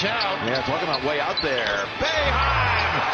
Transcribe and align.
Watch 0.00 0.12
out. 0.12 0.48
Yeah, 0.48 0.62
talking 0.64 0.88
about 0.88 1.04
way 1.04 1.20
out 1.20 1.36
there. 1.42 1.84
Boeheim! 2.00 3.04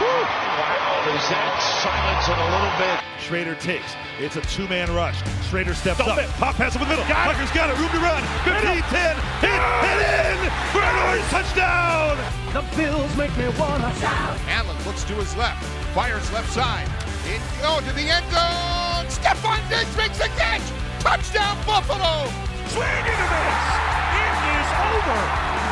Wow, 0.00 1.12
is 1.12 1.28
that 1.28 1.52
silence 1.84 2.24
in 2.32 2.38
a 2.40 2.48
little 2.48 2.72
bit? 2.80 2.96
Shrader 3.20 3.60
takes. 3.60 3.92
It's 4.16 4.36
a 4.36 4.40
two-man 4.48 4.88
rush. 4.94 5.20
Shrader 5.52 5.76
steps 5.76 6.00
up. 6.00 6.16
Pop 6.40 6.56
pass 6.56 6.74
over 6.76 6.86
the 6.86 6.96
middle. 6.96 7.04
Got 7.04 7.28
Tucker's 7.28 7.52
got 7.52 7.68
it. 7.68 7.76
Room 7.76 7.92
to 7.92 8.00
run. 8.00 8.24
15, 8.48 8.56
10. 8.72 9.20
Hit, 9.44 9.60
hit 9.84 10.00
in. 10.00 10.38
For 10.72 10.80
an 10.80 10.96
orange 11.12 11.28
touchdown. 11.28 12.16
The 12.56 12.64
Bills 12.72 13.12
make 13.20 13.36
me 13.36 13.44
wanna 13.60 13.92
shout. 14.00 14.40
Allen 14.48 14.80
looks 14.88 15.04
to 15.12 15.14
his 15.20 15.36
left. 15.36 15.60
Fires 15.92 16.24
left 16.32 16.48
side. 16.56 16.88
In, 17.28 17.36
oh, 17.68 17.84
to 17.84 17.92
the 17.92 18.08
end 18.08 18.24
zone. 18.32 19.04
Stefon 19.12 19.60
Diggs 19.68 19.92
makes 19.94 20.16
the 20.16 20.32
catch. 20.40 20.64
Touchdown, 21.04 21.60
Buffalo. 21.68 22.32
Swing 22.72 23.04
and 23.12 23.20
a 23.20 23.28
miss. 23.28 23.60
It 24.16 24.40
is 24.56 24.70
over. 24.88 25.49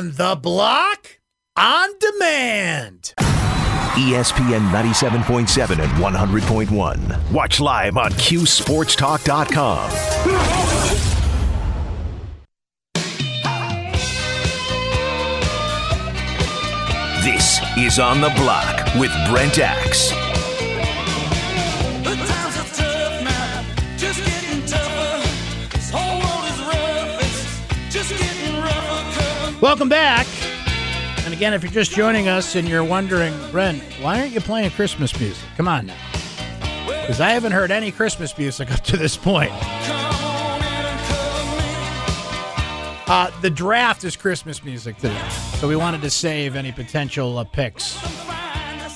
On 0.00 0.12
the 0.12 0.34
block, 0.34 1.18
on 1.58 1.90
demand. 1.98 3.12
ESPN 3.18 4.70
97.7 4.70 5.78
and 5.78 5.92
100.1. 6.02 7.30
Watch 7.30 7.60
live 7.60 7.98
on 7.98 8.10
QSportsTalk.com. 8.12 9.90
This 17.22 17.60
is 17.76 17.98
On 17.98 18.22
the 18.22 18.32
Block 18.38 18.94
with 18.94 19.12
Brent 19.28 19.58
Axe. 19.58 20.29
Welcome 29.60 29.90
back. 29.90 30.26
And 31.26 31.34
again, 31.34 31.52
if 31.52 31.62
you're 31.62 31.70
just 31.70 31.92
joining 31.92 32.28
us 32.28 32.56
and 32.56 32.66
you're 32.66 32.82
wondering, 32.82 33.34
Brent, 33.50 33.82
why 34.00 34.18
aren't 34.18 34.32
you 34.32 34.40
playing 34.40 34.70
Christmas 34.70 35.18
music? 35.20 35.44
Come 35.58 35.68
on 35.68 35.84
now. 35.84 35.96
Because 36.86 37.20
I 37.20 37.32
haven't 37.32 37.52
heard 37.52 37.70
any 37.70 37.92
Christmas 37.92 38.36
music 38.38 38.72
up 38.72 38.80
to 38.84 38.96
this 38.96 39.18
point. 39.18 39.52
Uh, 43.06 43.30
the 43.42 43.50
draft 43.50 44.02
is 44.04 44.16
Christmas 44.16 44.64
music 44.64 44.96
today. 44.96 45.28
So 45.58 45.68
we 45.68 45.76
wanted 45.76 46.00
to 46.02 46.10
save 46.10 46.56
any 46.56 46.72
potential 46.72 47.36
uh, 47.36 47.44
picks 47.44 47.98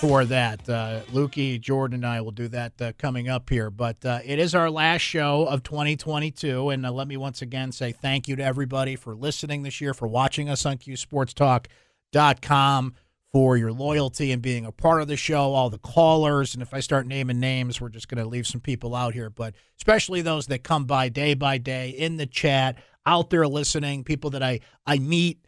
for 0.08 0.24
that. 0.27 0.69
Uh, 0.69 1.00
Lukey, 1.12 1.58
Jordan, 1.58 2.05
and 2.05 2.06
I 2.06 2.20
will 2.20 2.30
do 2.30 2.47
that 2.48 2.74
uh, 2.78 2.92
coming 2.98 3.30
up 3.30 3.48
here. 3.48 3.70
But 3.70 4.05
uh, 4.05 4.19
it 4.22 4.38
is 4.38 4.55
our 4.55 4.69
last 4.69 5.00
show 5.00 5.46
of 5.46 5.62
2022. 5.62 6.69
And 6.69 6.84
uh, 6.84 6.92
let 6.92 7.08
me 7.08 7.16
once 7.16 7.40
again 7.40 7.73
say 7.73 7.90
thank 7.90 8.29
you 8.29 8.36
to 8.36 8.45
everybody 8.45 8.96
for 8.96 9.14
listening 9.14 9.62
this 9.62 9.80
year, 9.80 9.95
for 9.95 10.06
watching 10.06 10.51
us 10.51 10.67
on 10.67 10.77
QSportsTalk.com, 10.77 12.95
for 13.33 13.56
your 13.56 13.73
loyalty 13.73 14.30
and 14.30 14.42
being 14.42 14.67
a 14.67 14.73
part 14.73 15.01
of 15.01 15.08
the 15.08 15.17
show, 15.17 15.55
all 15.55 15.70
the 15.70 15.79
callers. 15.79 16.52
And 16.52 16.62
if 16.62 16.74
I 16.74 16.80
start 16.80 17.06
naming 17.06 17.40
names, 17.40 17.80
we're 17.80 17.89
just 17.89 18.08
going 18.08 18.23
to 18.23 18.29
leave 18.29 18.46
some 18.46 18.61
people 18.61 18.95
out 18.95 19.14
here. 19.14 19.30
But 19.30 19.55
especially 19.79 20.20
those 20.20 20.48
that 20.48 20.62
come 20.62 20.84
by 20.84 21.08
day 21.08 21.33
by 21.33 21.56
day 21.56 21.89
in 21.89 22.18
the 22.18 22.27
chat, 22.27 22.77
out 23.06 23.30
there 23.30 23.48
listening, 23.48 24.05
people 24.05 24.29
that 24.30 24.42
I, 24.42 24.61
I 24.86 24.98
meet 24.98 25.43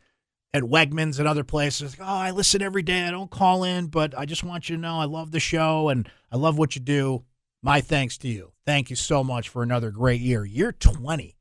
at 0.56 0.62
Wegmans 0.62 1.18
and 1.18 1.28
other 1.28 1.44
places. 1.44 1.96
Oh, 2.00 2.04
I 2.04 2.30
listen 2.30 2.62
every 2.62 2.82
day. 2.82 3.02
I 3.02 3.10
don't 3.10 3.30
call 3.30 3.64
in, 3.64 3.86
but 3.86 4.16
I 4.16 4.24
just 4.24 4.42
want 4.42 4.68
you 4.68 4.76
to 4.76 4.82
know 4.82 4.98
I 4.98 5.04
love 5.04 5.30
the 5.30 5.40
show 5.40 5.88
and 5.88 6.08
I 6.32 6.36
love 6.36 6.58
what 6.58 6.74
you 6.74 6.82
do. 6.82 7.24
My 7.62 7.80
thanks 7.80 8.16
to 8.18 8.28
you. 8.28 8.52
Thank 8.64 8.90
you 8.90 8.96
so 8.96 9.22
much 9.22 9.48
for 9.48 9.62
another 9.62 9.90
great 9.90 10.20
year. 10.20 10.44
Year 10.44 10.72
20 10.72 11.36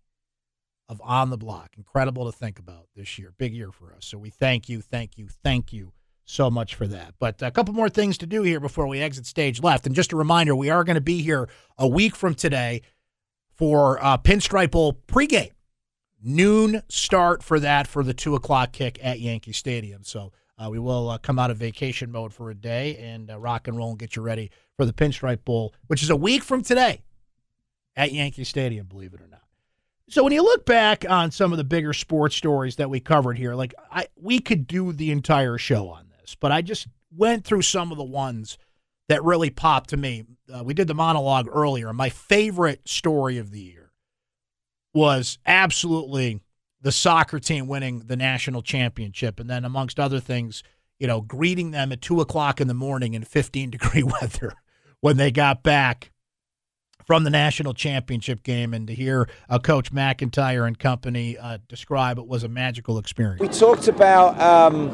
of 0.89 1.01
On 1.03 1.29
the 1.29 1.37
Block. 1.37 1.71
Incredible 1.77 2.31
to 2.31 2.37
think 2.37 2.59
about 2.59 2.87
this 2.95 3.17
year. 3.17 3.33
Big 3.37 3.53
year 3.53 3.71
for 3.71 3.93
us. 3.93 4.05
So 4.05 4.17
we 4.17 4.29
thank 4.29 4.69
you, 4.69 4.81
thank 4.81 5.17
you, 5.17 5.27
thank 5.43 5.73
you 5.73 5.93
so 6.25 6.49
much 6.49 6.75
for 6.75 6.87
that. 6.87 7.13
But 7.19 7.41
a 7.41 7.51
couple 7.51 7.73
more 7.73 7.89
things 7.89 8.17
to 8.19 8.25
do 8.25 8.43
here 8.43 8.59
before 8.59 8.87
we 8.87 8.99
exit 8.99 9.25
stage 9.25 9.61
left. 9.61 9.85
And 9.85 9.95
just 9.95 10.11
a 10.11 10.15
reminder, 10.15 10.55
we 10.55 10.69
are 10.69 10.83
going 10.83 10.95
to 10.95 11.01
be 11.01 11.21
here 11.21 11.49
a 11.77 11.87
week 11.87 12.15
from 12.15 12.35
today 12.35 12.81
for 13.55 14.03
uh, 14.03 14.17
Pinstripe 14.17 14.71
Bowl 14.71 14.99
pregame 15.07 15.51
noon 16.25 16.81
start 16.89 17.43
for 17.43 17.59
that 17.59 17.87
for 17.87 18.03
the 18.03 18.13
two 18.13 18.35
o'clock 18.35 18.71
kick 18.71 18.99
at 19.01 19.19
Yankee 19.19 19.53
Stadium. 19.53 20.03
So 20.03 20.33
uh, 20.57 20.69
we 20.69 20.79
will 20.79 21.09
uh, 21.09 21.17
come 21.19 21.37
out 21.37 21.51
of 21.51 21.57
vacation 21.57 22.11
mode 22.11 22.33
for 22.33 22.49
a 22.49 22.55
day 22.55 22.97
and 22.97 23.29
uh, 23.29 23.37
rock 23.37 23.67
and 23.67 23.77
roll 23.77 23.91
and 23.91 23.99
get 23.99 24.15
you 24.15 24.21
ready 24.21 24.49
for 24.75 24.85
the 24.85 24.93
Pinstripe 24.93 25.45
Bowl, 25.45 25.73
which 25.87 26.01
is 26.01 26.09
a 26.09 26.15
week 26.15 26.43
from 26.43 26.63
today 26.63 27.03
at 27.95 28.11
Yankee 28.11 28.43
Stadium, 28.43 28.87
believe 28.87 29.13
it 29.13 29.21
or 29.21 29.27
not. 29.27 29.41
So 30.09 30.23
when 30.23 30.33
you 30.33 30.43
look 30.43 30.65
back 30.65 31.05
on 31.09 31.31
some 31.31 31.51
of 31.51 31.57
the 31.57 31.63
bigger 31.63 31.93
sports 31.93 32.35
stories 32.35 32.75
that 32.75 32.89
we 32.89 32.99
covered 32.99 33.37
here, 33.37 33.55
like 33.55 33.73
I 33.91 34.07
we 34.15 34.39
could 34.39 34.67
do 34.67 34.93
the 34.93 35.11
entire 35.11 35.57
show 35.57 35.89
on 35.89 36.09
this, 36.19 36.35
but 36.35 36.51
I 36.51 36.61
just 36.61 36.87
went 37.15 37.43
through 37.43 37.63
some 37.63 37.91
of 37.91 37.97
the 37.97 38.03
ones 38.03 38.57
that 39.09 39.23
really 39.23 39.49
popped 39.49 39.89
to 39.91 39.97
me. 39.97 40.25
Uh, 40.53 40.63
we 40.63 40.73
did 40.73 40.87
the 40.87 40.93
monologue 40.93 41.47
earlier. 41.51 41.91
My 41.91 42.09
favorite 42.09 42.87
story 42.87 43.37
of 43.37 43.51
the 43.51 43.59
year 43.59 43.84
was 44.95 45.37
absolutely 45.45 46.39
the 46.81 46.91
soccer 46.91 47.39
team 47.39 47.67
winning 47.67 48.03
the 48.05 48.15
national 48.15 48.61
championship. 48.61 49.39
And 49.39 49.49
then, 49.49 49.65
amongst 49.65 49.99
other 49.99 50.19
things, 50.19 50.63
you 50.97 51.05
know, 51.05 51.21
greeting 51.21 51.71
them 51.71 51.91
at 51.91 52.01
two 52.01 52.21
o'clock 52.21 52.61
in 52.61 52.67
the 52.67 52.73
morning 52.73 53.13
in 53.13 53.23
15 53.23 53.69
degree 53.71 54.03
weather 54.21 54.53
when 55.01 55.17
they 55.17 55.31
got 55.31 55.61
back 55.61 56.11
from 57.05 57.23
the 57.23 57.29
national 57.29 57.73
championship 57.73 58.41
game 58.41 58.73
and 58.73 58.87
to 58.87 58.95
hear 58.95 59.29
uh, 59.47 59.59
Coach 59.59 59.91
McIntyre 59.93 60.65
and 60.65 60.79
company 60.79 61.37
uh, 61.37 61.59
describe 61.67 62.17
it 62.17 62.25
was 62.25 62.43
a 62.43 62.47
magical 62.47 62.97
experience. 62.97 63.41
We 63.41 63.47
talked 63.47 63.87
about 63.87 64.39
um, 64.39 64.89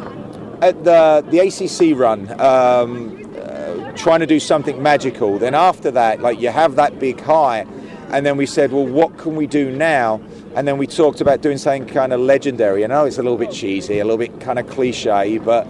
at 0.61 0.83
the, 0.83 1.25
the 1.29 1.39
ACC 1.39 1.97
run. 1.97 2.29
Um, 2.41 3.31
uh, 3.37 3.91
trying 3.93 4.19
to 4.21 4.25
do 4.25 4.39
something 4.39 4.81
magical. 4.81 5.37
Then 5.37 5.53
after 5.53 5.91
that, 5.91 6.21
like 6.21 6.39
you 6.39 6.49
have 6.49 6.75
that 6.75 6.99
big 6.99 7.19
high, 7.21 7.65
and 8.11 8.25
then 8.25 8.37
we 8.37 8.45
said, 8.45 8.71
well, 8.71 8.85
what 8.85 9.17
can 9.17 9.35
we 9.35 9.47
do 9.47 9.71
now? 9.71 10.21
And 10.55 10.67
then 10.67 10.77
we 10.77 10.85
talked 10.85 11.21
about 11.21 11.41
doing 11.41 11.57
something 11.57 11.85
kind 11.87 12.11
of 12.11 12.19
legendary. 12.19 12.83
I 12.83 12.87
know 12.87 13.05
it's 13.05 13.17
a 13.17 13.23
little 13.23 13.37
bit 13.37 13.51
cheesy, 13.51 13.99
a 13.99 14.03
little 14.03 14.17
bit 14.17 14.39
kind 14.41 14.59
of 14.59 14.67
cliche, 14.69 15.37
but 15.37 15.65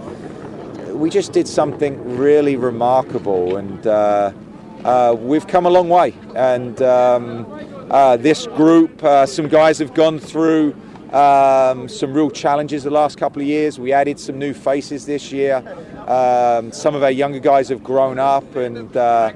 we 0.88 1.08
just 1.08 1.32
did 1.32 1.46
something 1.46 2.16
really 2.16 2.56
remarkable. 2.56 3.56
And 3.56 3.86
uh, 3.86 4.32
uh, 4.84 5.16
we've 5.18 5.46
come 5.46 5.66
a 5.66 5.70
long 5.70 5.88
way. 5.88 6.14
And 6.34 6.82
um, 6.82 7.46
uh, 7.90 8.16
this 8.16 8.46
group, 8.48 9.02
uh, 9.04 9.26
some 9.26 9.48
guys 9.48 9.78
have 9.78 9.94
gone 9.94 10.18
through 10.18 10.74
um, 11.12 11.88
some 11.88 12.12
real 12.14 12.30
challenges 12.30 12.82
the 12.82 12.90
last 12.90 13.18
couple 13.18 13.42
of 13.42 13.46
years. 13.46 13.78
We 13.78 13.92
added 13.92 14.18
some 14.18 14.38
new 14.38 14.54
faces 14.54 15.06
this 15.06 15.30
year. 15.30 15.62
Um, 16.08 16.72
some 16.72 16.94
of 16.94 17.02
our 17.02 17.10
younger 17.10 17.38
guys 17.38 17.68
have 17.68 17.84
grown 17.84 18.18
up, 18.18 18.56
and 18.56 18.96
uh, 18.96 19.32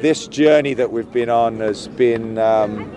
this 0.00 0.26
journey 0.28 0.74
that 0.74 0.90
we've 0.90 1.10
been 1.12 1.28
on 1.28 1.58
has 1.60 1.88
been 1.88 2.38
um, 2.38 2.90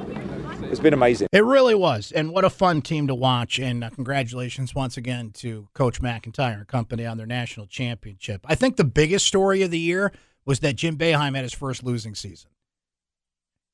has 0.70 0.80
been 0.80 0.94
amazing. 0.94 1.28
It 1.32 1.44
really 1.44 1.76
was, 1.76 2.12
and 2.12 2.32
what 2.32 2.46
a 2.46 2.50
fun 2.50 2.82
team 2.82 3.08
to 3.08 3.16
watch! 3.16 3.60
And 3.60 3.84
uh, 3.84 3.90
congratulations 3.90 4.74
once 4.74 4.98
again 4.98 5.32
to 5.36 5.68
Coach 5.74 6.02
McIntyre 6.02 6.58
and 6.58 6.68
company 6.68 7.06
on 7.06 7.18
their 7.18 7.28
national 7.28 7.68
championship. 7.68 8.46
I 8.46 8.56
think 8.56 8.78
the 8.78 8.84
biggest 8.84 9.28
story 9.28 9.62
of 9.62 9.72
the 9.72 9.80
year 9.80 10.12
was 10.46 10.60
that 10.60 10.76
Jim 10.76 10.98
Boeheim 10.98 11.36
had 11.36 11.44
his 11.44 11.54
first 11.54 11.84
losing 11.84 12.16
season. 12.16 12.50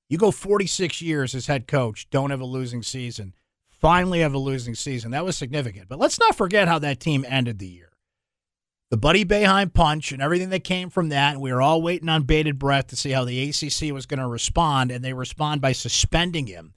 You 0.07 0.17
go 0.17 0.31
46 0.31 1.01
years 1.01 1.35
as 1.35 1.47
head 1.47 1.67
coach, 1.67 2.09
don't 2.09 2.31
have 2.31 2.41
a 2.41 2.45
losing 2.45 2.83
season 2.83 3.33
finally 3.79 4.19
have 4.19 4.33
a 4.33 4.37
losing 4.39 4.75
season. 4.75 5.11
That 5.11 5.25
was 5.25 5.37
significant. 5.37 5.87
But 5.87 5.99
let's 5.99 6.19
not 6.19 6.35
forget 6.35 6.67
how 6.67 6.79
that 6.79 6.99
team 6.99 7.25
ended 7.27 7.59
the 7.59 7.67
year. 7.67 7.88
The 8.89 8.97
Buddy 8.97 9.23
Boeheim 9.23 9.71
punch 9.71 10.11
and 10.11 10.21
everything 10.21 10.49
that 10.49 10.63
came 10.63 10.89
from 10.89 11.09
that. 11.09 11.33
And 11.33 11.41
we 11.41 11.53
were 11.53 11.61
all 11.61 11.81
waiting 11.81 12.09
on 12.09 12.23
bated 12.23 12.57
breath 12.57 12.87
to 12.87 12.95
see 12.95 13.11
how 13.11 13.23
the 13.23 13.49
ACC 13.49 13.93
was 13.93 14.07
going 14.07 14.19
to 14.19 14.27
respond. 14.27 14.89
And 14.89 15.03
they 15.03 15.13
respond 15.13 15.61
by 15.61 15.73
suspending 15.73 16.47
him 16.47 16.73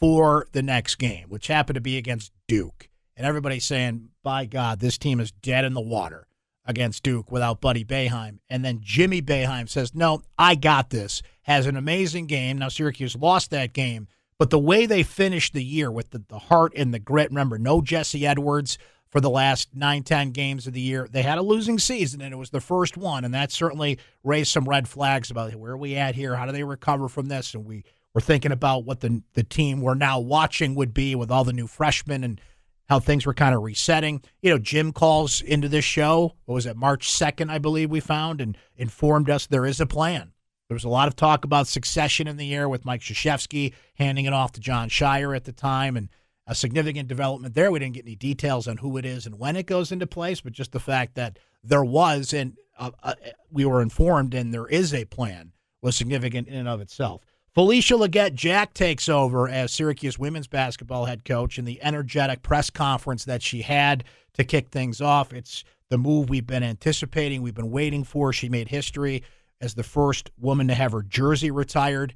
for 0.00 0.48
the 0.52 0.62
next 0.62 0.96
game, 0.96 1.28
which 1.28 1.46
happened 1.46 1.76
to 1.76 1.80
be 1.80 1.96
against 1.96 2.32
Duke. 2.48 2.88
And 3.16 3.24
everybody's 3.24 3.64
saying, 3.64 4.08
by 4.24 4.46
God, 4.46 4.80
this 4.80 4.98
team 4.98 5.20
is 5.20 5.30
dead 5.30 5.64
in 5.64 5.74
the 5.74 5.80
water 5.80 6.26
against 6.66 7.04
Duke 7.04 7.30
without 7.30 7.60
Buddy 7.60 7.84
Boeheim. 7.84 8.38
And 8.48 8.64
then 8.64 8.80
Jimmy 8.82 9.22
Boeheim 9.22 9.68
says, 9.68 9.94
no, 9.94 10.22
I 10.36 10.56
got 10.56 10.90
this. 10.90 11.22
has 11.42 11.66
an 11.66 11.76
amazing 11.76 12.26
game. 12.26 12.58
Now, 12.58 12.68
Syracuse 12.68 13.14
lost 13.14 13.50
that 13.50 13.72
game, 13.72 14.08
but 14.38 14.50
the 14.50 14.58
way 14.58 14.86
they 14.86 15.04
finished 15.04 15.52
the 15.52 15.62
year 15.62 15.90
with 15.90 16.10
the, 16.10 16.24
the 16.26 16.38
heart 16.38 16.72
and 16.74 16.92
the 16.92 16.98
grit, 16.98 17.30
remember, 17.30 17.58
no 17.58 17.80
Jesse 17.80 18.26
Edwards 18.26 18.78
for 19.14 19.20
the 19.20 19.30
last 19.30 19.68
nine, 19.72 20.02
ten 20.02 20.32
games 20.32 20.66
of 20.66 20.72
the 20.72 20.80
year. 20.80 21.06
They 21.08 21.22
had 21.22 21.38
a 21.38 21.42
losing 21.42 21.78
season, 21.78 22.20
and 22.20 22.34
it 22.34 22.36
was 22.36 22.50
the 22.50 22.60
first 22.60 22.96
one, 22.96 23.24
and 23.24 23.32
that 23.32 23.52
certainly 23.52 24.00
raised 24.24 24.50
some 24.50 24.68
red 24.68 24.88
flags 24.88 25.30
about 25.30 25.54
where 25.54 25.70
are 25.70 25.76
we 25.76 25.94
at 25.94 26.16
here? 26.16 26.34
How 26.34 26.46
do 26.46 26.50
they 26.50 26.64
recover 26.64 27.08
from 27.08 27.26
this? 27.26 27.54
And 27.54 27.64
we 27.64 27.84
were 28.12 28.20
thinking 28.20 28.50
about 28.50 28.84
what 28.84 29.02
the 29.02 29.22
the 29.34 29.44
team 29.44 29.80
we're 29.80 29.94
now 29.94 30.18
watching 30.18 30.74
would 30.74 30.92
be 30.92 31.14
with 31.14 31.30
all 31.30 31.44
the 31.44 31.52
new 31.52 31.68
freshmen 31.68 32.24
and 32.24 32.40
how 32.88 32.98
things 32.98 33.24
were 33.24 33.34
kind 33.34 33.54
of 33.54 33.62
resetting. 33.62 34.20
You 34.42 34.50
know, 34.50 34.58
Jim 34.58 34.92
calls 34.92 35.40
into 35.40 35.68
this 35.68 35.84
show. 35.84 36.34
What 36.46 36.56
was 36.56 36.66
it, 36.66 36.76
March 36.76 37.08
second, 37.08 37.52
I 37.52 37.58
believe 37.58 37.92
we 37.92 38.00
found, 38.00 38.40
and 38.40 38.58
informed 38.76 39.30
us 39.30 39.46
there 39.46 39.64
is 39.64 39.80
a 39.80 39.86
plan. 39.86 40.32
There 40.68 40.74
was 40.74 40.82
a 40.82 40.88
lot 40.88 41.06
of 41.06 41.14
talk 41.14 41.44
about 41.44 41.68
succession 41.68 42.26
in 42.26 42.36
the 42.36 42.52
air 42.52 42.68
with 42.68 42.84
Mike 42.84 43.02
Krzyzewski 43.02 43.74
handing 43.94 44.24
it 44.24 44.32
off 44.32 44.50
to 44.52 44.60
Jon 44.60 44.88
Scheyer 44.88 45.36
at 45.36 45.44
the 45.44 45.52
time, 45.52 45.96
and 45.96 46.08
a 46.46 46.54
significant 46.54 47.08
development 47.08 47.54
there. 47.54 47.70
We 47.70 47.78
didn't 47.78 47.94
get 47.94 48.04
any 48.04 48.16
details 48.16 48.68
on 48.68 48.78
who 48.78 48.96
it 48.96 49.04
is 49.04 49.26
and 49.26 49.38
when 49.38 49.56
it 49.56 49.66
goes 49.66 49.92
into 49.92 50.06
place, 50.06 50.40
but 50.40 50.52
just 50.52 50.72
the 50.72 50.80
fact 50.80 51.14
that 51.14 51.38
there 51.62 51.84
was 51.84 52.32
and 52.32 52.56
uh, 52.78 52.90
uh, 53.02 53.14
we 53.50 53.64
were 53.64 53.80
informed 53.80 54.34
and 54.34 54.52
there 54.52 54.66
is 54.66 54.92
a 54.92 55.04
plan 55.04 55.52
was 55.80 55.96
significant 55.96 56.48
in 56.48 56.54
and 56.54 56.68
of 56.68 56.80
itself. 56.80 57.22
Felisha 57.56 57.96
Legette-Jack 57.96 58.74
takes 58.74 59.08
over 59.08 59.48
as 59.48 59.72
Syracuse 59.72 60.18
women's 60.18 60.48
basketball 60.48 61.04
head 61.04 61.24
coach 61.24 61.56
in 61.56 61.64
the 61.64 61.80
energetic 61.84 62.42
press 62.42 62.68
conference 62.68 63.24
that 63.26 63.42
she 63.42 63.62
had 63.62 64.02
to 64.32 64.42
kick 64.42 64.70
things 64.70 65.00
off. 65.00 65.32
It's 65.32 65.62
the 65.88 65.98
move 65.98 66.28
we've 66.28 66.46
been 66.46 66.64
anticipating, 66.64 67.42
we've 67.42 67.54
been 67.54 67.70
waiting 67.70 68.02
for. 68.02 68.32
She 68.32 68.48
made 68.48 68.68
history 68.68 69.22
as 69.60 69.74
the 69.74 69.84
first 69.84 70.30
woman 70.36 70.66
to 70.66 70.74
have 70.74 70.92
her 70.92 71.02
jersey 71.02 71.52
retired 71.52 72.14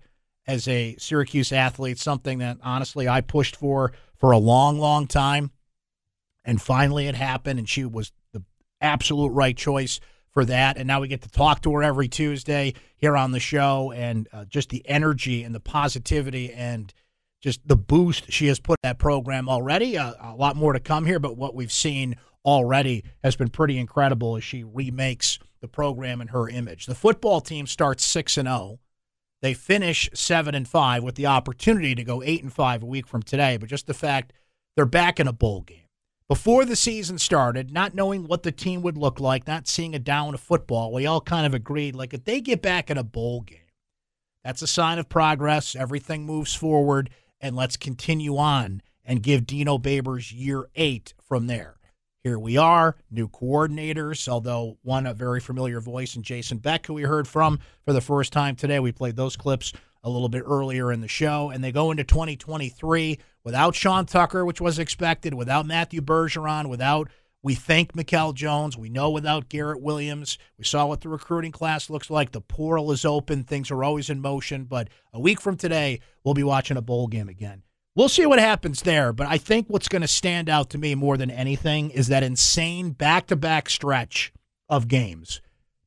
as 0.48 0.66
a 0.66 0.96
Syracuse 0.98 1.52
athlete, 1.52 1.98
something 1.98 2.38
that 2.38 2.58
honestly 2.62 3.08
I 3.08 3.20
pushed 3.20 3.54
for 3.54 3.92
for 4.19 4.32
a 4.32 4.38
long, 4.38 4.79
long 4.79 5.06
time. 5.06 5.50
And 6.44 6.61
finally 6.61 7.06
it 7.06 7.15
happened, 7.15 7.59
and 7.59 7.69
she 7.69 7.85
was 7.85 8.12
the 8.32 8.43
absolute 8.81 9.31
right 9.31 9.56
choice 9.56 10.00
for 10.31 10.44
that. 10.44 10.76
And 10.76 10.87
now 10.87 11.00
we 11.00 11.09
get 11.09 11.23
to 11.23 11.31
talk 11.31 11.62
to 11.62 11.73
her 11.75 11.82
every 11.82 12.09
Tuesday 12.09 12.75
here 12.97 13.17
on 13.17 13.32
the 13.32 13.41
show, 13.41 13.93
and 13.93 14.29
uh, 14.32 14.44
just 14.44 14.70
the 14.70 14.87
energy 14.88 15.43
and 15.43 15.55
the 15.55 15.61
positivity 15.61 16.53
and 16.53 16.93
just 17.41 17.67
the 17.67 17.76
boost 17.76 18.32
she 18.32 18.47
has 18.49 18.59
put 18.59 18.79
that 18.82 18.99
program 18.99 19.49
already. 19.49 19.97
Uh, 19.97 20.15
a 20.20 20.35
lot 20.35 20.56
more 20.56 20.73
to 20.73 20.81
come 20.81 21.06
here, 21.06 21.19
but 21.19 21.37
what 21.37 21.55
we've 21.55 21.73
seen 21.73 22.17
already 22.44 23.05
has 23.23 23.37
been 23.37 23.49
pretty 23.49 23.79
incredible 23.79 24.37
as 24.37 24.44
she 24.44 24.65
remakes 24.65 25.38
the 25.61 25.69
program 25.69 26.20
in 26.20 26.29
her 26.29 26.49
image. 26.49 26.87
The 26.87 26.94
football 26.94 27.41
team 27.41 27.67
starts 27.67 28.05
6 28.05 28.38
and 28.38 28.49
0. 28.49 28.79
They 29.40 29.55
finish 29.55 30.11
7 30.14 30.55
and 30.55 30.67
5 30.67 31.02
with 31.05 31.14
the 31.14 31.26
opportunity 31.26 31.94
to 31.94 32.05
go 32.05 32.23
8 32.23 32.43
and 32.43 32.52
5 32.52 32.82
a 32.82 32.87
week 32.87 33.06
from 33.06 33.23
today, 33.23 33.56
but 33.56 33.69
just 33.69 33.87
the 33.87 33.94
fact 33.94 34.32
they're 34.75 34.87
back 34.87 35.20
in 35.20 35.29
a 35.29 35.32
bowl 35.32 35.61
game. 35.62 35.85
Before 36.29 36.64
the 36.64 36.76
season 36.76 37.19
started, 37.19 37.73
not 37.73 37.94
knowing 37.94 38.26
what 38.26 38.43
the 38.43 38.52
team 38.52 38.82
would 38.82 38.99
look 38.99 39.19
like, 39.19 39.46
not 39.46 39.67
seeing 39.67 39.94
a 39.94 39.99
down 39.99 40.35
of 40.35 40.40
football, 40.40 40.93
we 40.93 41.06
all 41.06 41.23
kind 41.23 41.46
of 41.46 41.55
agreed 41.55 41.94
like 41.94 42.12
if 42.12 42.25
they 42.25 42.40
get 42.40 42.61
back 42.61 42.90
in 42.90 42.99
a 42.99 43.05
bowl 43.05 43.40
game, 43.40 43.61
that's 44.44 44.61
a 44.61 44.67
sign 44.67 44.99
of 44.99 45.08
progress. 45.08 45.75
Everything 45.75 46.26
moves 46.26 46.55
forward, 46.55 47.11
and 47.41 47.56
let's 47.56 47.76
continue 47.76 48.37
on 48.37 48.82
and 49.05 49.23
give 49.23 49.46
Dino 49.46 49.79
Babers 49.79 50.32
year 50.34 50.69
eight 50.75 51.14
from 51.23 51.46
there. 51.46 51.77
Here 52.25 52.38
we 52.38 52.56
are, 52.56 52.97
new 53.12 53.29
coordinators, 53.29 54.26
although 54.26 54.76
one 54.82 55.06
a 55.06 55.15
very 55.15 55.38
familiar 55.38 55.81
voice 55.81 56.17
in 56.17 56.23
Jason 56.23 56.59
Beck, 56.59 56.87
who 56.87 56.94
we 56.94 57.03
heard 57.03 57.29
from 57.29 57.61
for 57.85 57.93
the 57.93 58.00
first 58.00 58.32
time 58.32 58.56
today. 58.56 58.81
We 58.81 58.91
played 58.91 59.15
those 59.15 59.37
clips 59.37 59.73
a 60.03 60.11
little 60.11 60.29
bit 60.29 60.43
earlier 60.44 60.91
in 60.91 61.00
the 61.00 61.06
show, 61.06 61.50
and 61.50 61.62
they 61.62 61.70
go 61.70 61.93
into 61.93 62.03
2023 62.03 63.19
without 63.44 63.76
Sean 63.76 64.05
Tucker, 64.05 64.44
which 64.44 64.61
was 64.61 64.81
expected, 64.81 65.32
without 65.32 65.65
Matthew 65.65 66.00
Bergeron, 66.00 66.69
without 66.69 67.09
we 67.43 67.55
think 67.55 67.94
Mikel 67.94 68.32
Jones. 68.32 68.76
We 68.76 68.88
know 68.88 69.11
without 69.11 69.49
Garrett 69.49 69.81
Williams. 69.81 70.38
We 70.59 70.65
saw 70.65 70.87
what 70.87 71.03
the 71.03 71.09
recruiting 71.09 71.53
class 71.53 71.88
looks 71.88 72.11
like. 72.11 72.32
The 72.32 72.41
portal 72.41 72.91
is 72.91 73.05
open. 73.05 73.44
Things 73.44 73.70
are 73.70 73.85
always 73.85 74.11
in 74.11 74.20
motion. 74.20 74.65
But 74.65 74.88
a 75.12 75.20
week 75.20 75.41
from 75.41 75.56
today, 75.56 76.00
we'll 76.25 76.35
be 76.35 76.43
watching 76.43 76.76
a 76.76 76.82
bowl 76.82 77.06
game 77.06 77.29
again. 77.29 77.62
We'll 77.98 78.08
see 78.08 78.26
what 78.26 78.38
happens 78.38 78.82
there, 78.82 79.12
but 79.12 79.26
I 79.26 79.38
think 79.38 79.66
what's 79.66 79.88
going 79.88 80.02
to 80.02 80.08
stand 80.08 80.48
out 80.48 80.70
to 80.70 80.78
me 80.78 80.94
more 80.94 81.16
than 81.16 81.32
anything 81.32 81.90
is 81.90 82.06
that 82.06 82.22
insane 82.22 82.92
back 82.92 83.26
to 83.26 83.34
back 83.34 83.68
stretch 83.68 84.32
of 84.68 84.86
games 84.86 85.40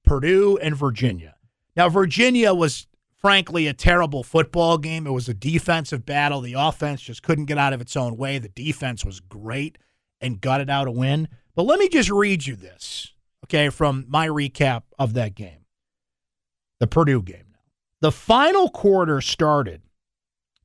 Purdue 0.04 0.58
and 0.62 0.76
Virginia. 0.76 1.38
Now, 1.74 1.88
Virginia 1.88 2.54
was 2.54 2.88
frankly 3.16 3.66
a 3.66 3.74
terrible 3.74 4.24
football 4.24 4.78
game. 4.78 5.08
It 5.08 5.12
was 5.12 5.30
a 5.30 5.34
defensive 5.34 6.06
battle. 6.06 6.42
The 6.42 6.56
offense 6.58 7.02
just 7.02 7.24
couldn't 7.24 7.46
get 7.46 7.58
out 7.58 7.72
of 7.72 7.80
its 7.80 7.96
own 7.96 8.18
way. 8.18 8.40
The 8.40 8.50
defense 8.50 9.06
was 9.06 9.22
great 9.22 9.78
and 10.20 10.42
gutted 10.42 10.70
out 10.70 10.90
a 10.90 10.92
win. 10.92 11.30
But 11.56 11.64
let 11.64 11.80
me 11.80 11.88
just 11.88 12.10
read 12.10 12.46
you 12.46 12.58
this, 12.58 13.14
okay, 13.46 13.70
from 13.70 14.04
my 14.10 14.28
recap 14.28 14.84
of 15.00 15.14
that 15.14 15.34
game, 15.34 15.64
the 16.82 16.88
Purdue 16.88 17.22
game. 17.22 17.56
The 18.02 18.12
final 18.12 18.70
quarter 18.70 19.22
started 19.22 19.84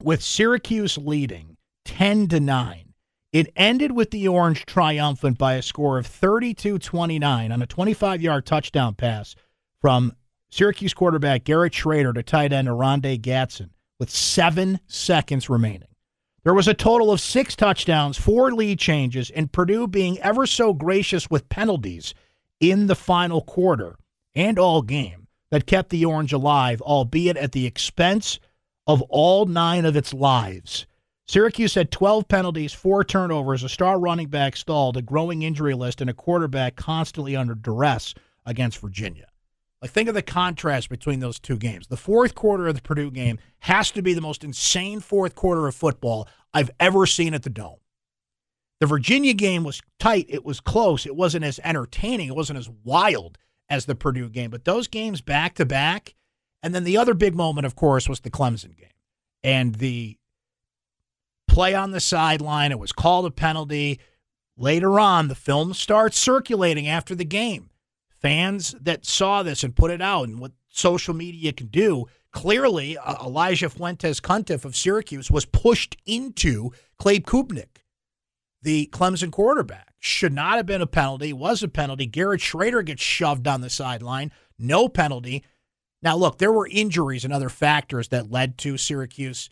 with 0.02 0.22
Syracuse 0.22 0.98
leading 0.98 1.56
10 1.84 2.28
to 2.28 2.40
9. 2.40 2.93
It 3.32 3.52
ended 3.56 3.93
with 3.93 4.10
the 4.10 4.28
Orange 4.28 4.64
triumphant 4.66 5.37
by 5.38 5.54
a 5.54 5.62
score 5.62 5.98
of 5.98 6.06
32 6.06 6.78
29 6.78 7.52
on 7.52 7.62
a 7.62 7.66
25 7.66 8.22
yard 8.22 8.46
touchdown 8.46 8.94
pass 8.94 9.34
from 9.81 10.14
Syracuse 10.50 10.94
quarterback 10.94 11.44
Garrett 11.44 11.72
Shrader 11.72 12.14
to 12.14 12.22
tight 12.22 12.52
end 12.52 12.69
Oronde 12.69 13.20
Gadsden 13.20 13.70
with 13.98 14.10
seven 14.10 14.81
seconds 14.87 15.50
remaining. 15.50 15.88
There 16.44 16.54
was 16.54 16.69
a 16.69 16.75
total 16.75 17.10
of 17.10 17.20
six 17.20 17.56
touchdowns, 17.56 18.16
four 18.16 18.52
lead 18.52 18.78
changes, 18.78 19.31
and 19.31 19.50
Purdue 19.50 19.88
being 19.88 20.19
ever 20.20 20.46
so 20.46 20.72
gracious 20.72 21.28
with 21.28 21.48
penalties 21.48 22.14
in 22.60 22.87
the 22.87 22.94
final 22.94 23.43
quarter 23.43 23.96
and 24.34 24.58
all 24.58 24.81
game 24.81 25.26
that 25.50 25.66
kept 25.66 25.90
the 25.90 26.04
Orange 26.04 26.32
alive, 26.32 26.81
albeit 26.82 27.37
at 27.37 27.52
the 27.52 27.66
expense 27.66 28.38
of 28.87 29.03
all 29.03 29.47
nine 29.47 29.85
of 29.85 29.97
its 29.97 30.15
lives. 30.15 30.87
Syracuse 31.29 31.75
had 31.75 31.91
12 31.91 32.29
penalties, 32.29 32.73
four 32.73 33.03
turnovers, 33.03 33.65
a 33.65 33.69
star 33.69 33.99
running 33.99 34.29
back 34.29 34.56
stalled, 34.56 34.97
a 34.97 35.03
growing 35.03 35.43
injury 35.43 35.75
list, 35.75 36.00
and 36.00 36.09
a 36.09 36.15
quarterback 36.15 36.77
constantly 36.77 37.35
under 37.35 37.55
duress 37.55 38.15
against 38.44 38.79
Virginia. 38.79 39.27
Like, 39.83 39.91
think 39.91 40.09
of 40.09 40.15
the 40.15 40.23
contrast 40.23 40.88
between 40.88 41.20
those 41.20 41.39
two 41.39 41.56
games. 41.56 41.89
The 41.89 41.96
fourth 41.96 42.34
quarter 42.34 42.69
of 42.69 42.77
the 42.77 42.81
Purdue 42.81 43.10
game 43.10 43.39
has 43.60 43.91
to 43.91 44.03
be 44.03 44.15
the 44.15 44.20
most 44.20 44.44
insane 44.44 45.01
fourth 45.01 45.34
quarter 45.34 45.67
of 45.67 45.75
football 45.75 46.29
I've 46.55 46.70
ever 46.79 47.06
seen 47.06 47.34
at 47.34 47.43
the 47.43 47.51
Dome. 47.51 47.79
The 48.81 48.87
Virginia 48.87 49.34
game 49.34 49.65
was 49.65 49.82
tight. 49.99 50.27
It 50.29 50.44
was 50.44 50.60
close. 50.60 51.06
It 51.06 51.17
wasn't 51.17 51.44
as 51.44 51.60
entertaining. 51.65 52.29
It 52.29 52.37
wasn't 52.37 52.58
as 52.58 52.70
wild 52.84 53.37
as 53.69 53.87
the 53.87 53.94
Purdue 53.94 54.29
game. 54.29 54.51
But 54.51 54.65
those 54.65 54.87
games 54.87 55.20
back 55.20 55.55
to 55.56 55.67
back, 55.67 56.15
and 56.67 56.75
then 56.75 56.82
the 56.82 56.99
other 56.99 57.15
big 57.15 57.37
moment, 57.37 57.65
of 57.65 57.77
course, 57.77 58.08
was 58.08 58.19
the 58.19 58.31
Clemson 58.31 58.77
game 58.77 58.91
and 59.44 59.77
the 59.77 60.19
play 61.46 61.77
on 61.77 61.93
the 61.93 62.01
sideline. 62.01 62.73
It 62.73 62.81
was 62.81 62.91
called 62.91 63.25
a 63.25 63.31
penalty. 63.31 64.01
Later 64.56 64.99
on, 64.99 65.29
the 65.29 65.37
film 65.37 65.75
starts 65.75 66.19
circulating 66.19 66.89
after 66.89 67.15
the 67.15 67.25
game. 67.25 67.70
Fans 68.11 68.75
that 68.81 69.06
saw 69.06 69.44
this 69.44 69.63
and 69.63 69.77
put 69.77 69.93
it 69.93 70.03
out 70.03 70.27
and 70.27 70.41
what 70.41 70.51
social 70.69 71.15
media 71.15 71.53
can 71.53 71.69
do. 71.69 72.06
Clearly, 72.32 72.99
uh, 72.99 73.25
Elijah 73.25 73.70
Fuentes 73.70 74.19
Cundiff 74.19 74.65
of 74.65 74.75
Syracuse 74.75 75.31
was 75.31 75.44
pushed 75.44 75.96
into 76.05 76.73
Cade 77.01 77.27
Klubnik, 77.27 77.85
the 78.61 78.91
Clemson 78.93 79.31
quarterback. 79.31 79.94
Should 80.01 80.32
not 80.32 80.56
have 80.56 80.67
been 80.67 80.82
a 80.82 80.87
penalty, 80.89 81.32
was 81.32 81.63
a 81.63 81.69
penalty. 81.69 82.06
Garrett 82.06 82.41
Shrader 82.41 82.85
gets 82.85 83.03
shoved 83.03 83.46
on 83.46 83.61
the 83.61 83.70
sideline, 83.70 84.32
no 84.58 84.89
penalty. 84.89 85.44
Now, 86.06 86.17
look, 86.17 86.39
there 86.39 86.53
were 86.53 86.69
injuries 86.70 87.25
and 87.25 87.32
other 87.32 87.48
factors 87.48 88.10
that 88.10 88.31
led 88.31 88.58
to 88.58 88.77
Syracuse 88.77 89.51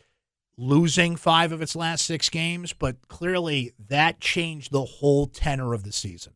losing 0.56 1.16
five 1.16 1.50
of 1.50 1.60
its 1.60 1.74
last 1.74 2.04
six 2.04 2.28
games, 2.30 2.72
but 2.72 3.08
clearly 3.08 3.72
that 3.88 4.20
changed 4.20 4.70
the 4.70 4.84
whole 4.84 5.26
tenor 5.26 5.74
of 5.74 5.82
the 5.82 5.90
season. 5.90 6.34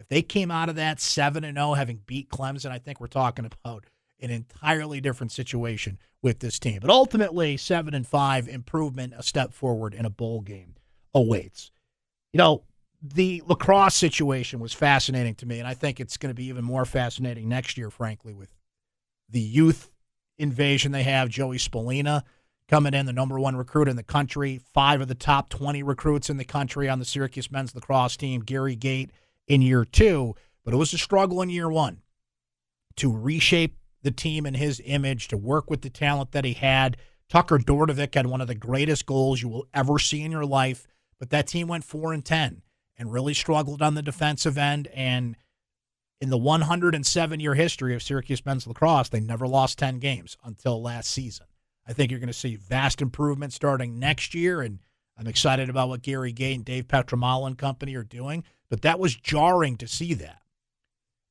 If 0.00 0.08
they 0.08 0.20
came 0.20 0.50
out 0.50 0.68
of 0.68 0.74
that 0.74 0.98
7 0.98 1.44
and 1.44 1.56
0 1.56 1.74
having 1.74 2.00
beat 2.06 2.28
Clemson, 2.28 2.72
I 2.72 2.78
think 2.78 3.00
we're 3.00 3.06
talking 3.06 3.44
about 3.44 3.86
an 4.18 4.30
entirely 4.30 5.00
different 5.00 5.30
situation 5.30 5.96
with 6.22 6.40
this 6.40 6.58
team. 6.58 6.80
But 6.80 6.90
ultimately, 6.90 7.56
7 7.56 7.94
and 7.94 8.04
5 8.04 8.48
improvement, 8.48 9.14
a 9.16 9.22
step 9.22 9.52
forward 9.52 9.94
in 9.94 10.04
a 10.04 10.10
bowl 10.10 10.40
game 10.40 10.74
awaits. 11.14 11.70
You 12.32 12.38
know, 12.38 12.64
the 13.00 13.44
lacrosse 13.46 13.94
situation 13.94 14.58
was 14.58 14.72
fascinating 14.72 15.36
to 15.36 15.46
me, 15.46 15.60
and 15.60 15.68
I 15.68 15.74
think 15.74 16.00
it's 16.00 16.16
going 16.16 16.30
to 16.30 16.34
be 16.34 16.46
even 16.46 16.64
more 16.64 16.84
fascinating 16.84 17.48
next 17.48 17.78
year, 17.78 17.90
frankly, 17.90 18.34
with 18.34 18.52
the 19.32 19.40
youth 19.40 19.90
invasion 20.38 20.92
they 20.92 21.02
have. 21.02 21.28
Joey 21.28 21.58
Spallina 21.58 22.22
coming 22.68 22.94
in, 22.94 23.06
the 23.06 23.12
number 23.12 23.38
one 23.38 23.56
recruit 23.56 23.88
in 23.88 23.96
the 23.96 24.02
country, 24.02 24.60
five 24.72 25.00
of 25.00 25.08
the 25.08 25.14
top 25.14 25.48
20 25.48 25.82
recruits 25.82 26.30
in 26.30 26.36
the 26.36 26.44
country 26.44 26.88
on 26.88 26.98
the 26.98 27.04
Syracuse 27.04 27.50
men's 27.50 27.74
lacrosse 27.74 28.16
team, 28.16 28.40
Gary 28.40 28.76
Gait 28.76 29.10
in 29.46 29.62
year 29.62 29.84
two. 29.84 30.34
But 30.64 30.74
it 30.74 30.78
was 30.78 30.92
a 30.92 30.98
struggle 30.98 31.42
in 31.42 31.50
year 31.50 31.70
one 31.70 32.02
to 32.96 33.10
reshape 33.10 33.78
the 34.02 34.10
team 34.10 34.46
in 34.46 34.54
his 34.54 34.80
image, 34.84 35.28
to 35.28 35.36
work 35.36 35.70
with 35.70 35.82
the 35.82 35.90
talent 35.90 36.32
that 36.32 36.44
he 36.44 36.54
had. 36.54 36.96
Tucker 37.28 37.58
Dordevic 37.58 38.14
had 38.14 38.26
one 38.26 38.40
of 38.40 38.48
the 38.48 38.54
greatest 38.54 39.06
goals 39.06 39.42
you 39.42 39.48
will 39.48 39.66
ever 39.72 39.98
see 39.98 40.22
in 40.22 40.32
your 40.32 40.44
life, 40.44 40.86
but 41.18 41.30
that 41.30 41.46
team 41.46 41.68
went 41.68 41.84
4 41.84 42.12
and 42.12 42.24
10 42.24 42.62
and 42.98 43.12
really 43.12 43.34
struggled 43.34 43.80
on 43.80 43.94
the 43.94 44.02
defensive 44.02 44.58
end 44.58 44.88
and 44.88 45.36
in 46.22 46.30
the 46.30 46.38
107 46.38 47.40
year 47.40 47.54
history 47.54 47.96
of 47.96 48.02
Syracuse 48.02 48.46
men's 48.46 48.64
lacrosse, 48.64 49.08
they 49.08 49.18
never 49.18 49.48
lost 49.48 49.76
10 49.80 49.98
games 49.98 50.36
until 50.44 50.80
last 50.80 51.10
season. 51.10 51.46
I 51.84 51.92
think 51.92 52.12
you're 52.12 52.20
going 52.20 52.28
to 52.28 52.32
see 52.32 52.54
vast 52.54 53.02
improvement 53.02 53.52
starting 53.52 53.98
next 53.98 54.32
year, 54.32 54.62
and 54.62 54.78
I'm 55.18 55.26
excited 55.26 55.68
about 55.68 55.88
what 55.88 56.02
Gary 56.02 56.30
Gait 56.30 56.54
and 56.54 56.64
Dave 56.64 56.86
Pietramala 56.86 57.48
and 57.48 57.58
company 57.58 57.96
are 57.96 58.04
doing. 58.04 58.44
But 58.70 58.82
that 58.82 59.00
was 59.00 59.16
jarring 59.16 59.76
to 59.78 59.88
see 59.88 60.14
that. 60.14 60.42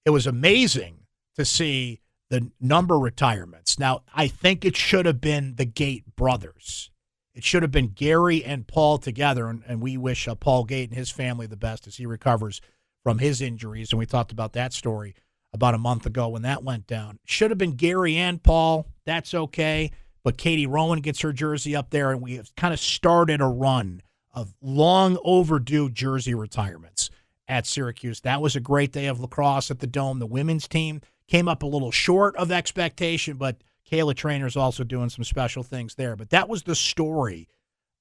It 0.04 0.10
was 0.10 0.28
amazing 0.28 1.06
to 1.38 1.46
see 1.46 2.02
the 2.30 2.52
number 2.60 3.00
retirements. 3.00 3.80
Now, 3.80 4.02
I 4.14 4.28
think 4.28 4.66
it 4.66 4.76
should 4.76 5.06
have 5.06 5.22
been 5.22 5.56
the 5.56 5.64
Gait 5.64 6.18
brothers. 6.18 6.92
It 7.34 7.46
should 7.46 7.62
have 7.62 7.72
been 7.72 7.88
Gary 7.88 8.44
and 8.44 8.68
Paul 8.68 8.98
together, 8.98 9.48
and, 9.48 9.64
and 9.66 9.82
we 9.82 9.96
wish 9.96 10.28
uh, 10.28 10.36
Paul 10.36 10.66
Gait 10.66 10.90
and 10.90 10.98
his 10.98 11.12
family 11.12 11.48
the 11.48 11.56
best 11.56 11.88
as 11.88 11.96
he 11.96 12.06
recovers 12.06 12.60
from 13.04 13.20
his 13.20 13.42
injuries. 13.42 13.92
And 13.92 14.00
we 14.00 14.06
talked 14.06 14.32
about 14.32 14.54
that 14.54 14.74
story 14.74 15.16
about 15.54 15.74
a 15.74 15.80
month 15.80 16.06
ago 16.06 16.30
when 16.30 16.44
that 16.44 16.64
went 16.64 16.88
down. 16.88 17.20
Should 17.26 17.52
have 17.52 17.58
been 17.58 17.76
Gary 17.76 18.16
and 18.16 18.42
Paul. 18.42 18.88
That's 19.06 19.34
okay. 19.34 19.92
But 20.24 20.38
Katie 20.38 20.68
Rowan 20.68 21.02
gets 21.02 21.22
her 21.22 21.34
jersey 21.34 21.76
up 21.76 21.90
there, 21.90 22.12
and 22.12 22.22
we 22.22 22.36
have 22.36 22.56
kind 22.56 22.74
of 22.74 22.80
started 22.80 23.42
a 23.42 23.48
run 23.48 24.02
of 24.34 24.54
long 24.62 25.18
overdue 25.24 25.90
jersey 25.90 26.36
retirements 26.36 27.10
at 27.48 27.66
Syracuse. 27.66 28.22
That 28.22 28.42
was 28.42 28.56
a 28.56 28.62
great 28.62 28.92
day 28.92 29.08
of 29.08 29.20
lacrosse 29.20 29.72
at 29.72 29.80
the 29.80 29.88
Dome. 29.88 30.20
The 30.20 30.28
women's 30.28 30.68
team 30.68 31.02
came 31.28 31.48
up 31.48 31.64
a 31.64 31.68
little 31.68 31.92
short 31.92 32.36
of 32.36 32.52
expectation, 32.52 33.38
but 33.38 33.64
Kayla 33.90 34.14
Treanor's 34.14 34.56
also 34.56 34.84
doing 34.84 35.10
some 35.10 35.24
special 35.24 35.64
things 35.64 35.96
there. 35.96 36.16
But 36.16 36.30
that 36.30 36.48
was 36.48 36.64
the 36.64 36.76
story 36.76 37.50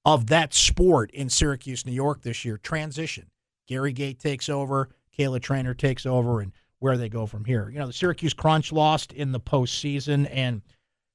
of 0.04 0.26
that 0.28 0.52
sport 0.54 1.10
in 1.12 1.30
Syracuse, 1.30 1.86
New 1.86 1.92
York 1.92 2.22
this 2.22 2.44
year. 2.44 2.58
Transition. 2.58 3.29
Gary 3.70 3.92
Gait 3.92 4.18
takes 4.18 4.48
over, 4.48 4.88
Kayla 5.16 5.38
Treanor 5.38 5.78
takes 5.78 6.04
over, 6.04 6.40
and 6.40 6.50
where 6.80 6.96
they 6.96 7.08
go 7.08 7.24
from 7.24 7.44
here. 7.44 7.70
You 7.70 7.78
know, 7.78 7.86
the 7.86 7.92
Syracuse 7.92 8.34
Crunch 8.34 8.72
lost 8.72 9.12
in 9.12 9.30
the 9.30 9.38
postseason, 9.38 10.28
and 10.28 10.62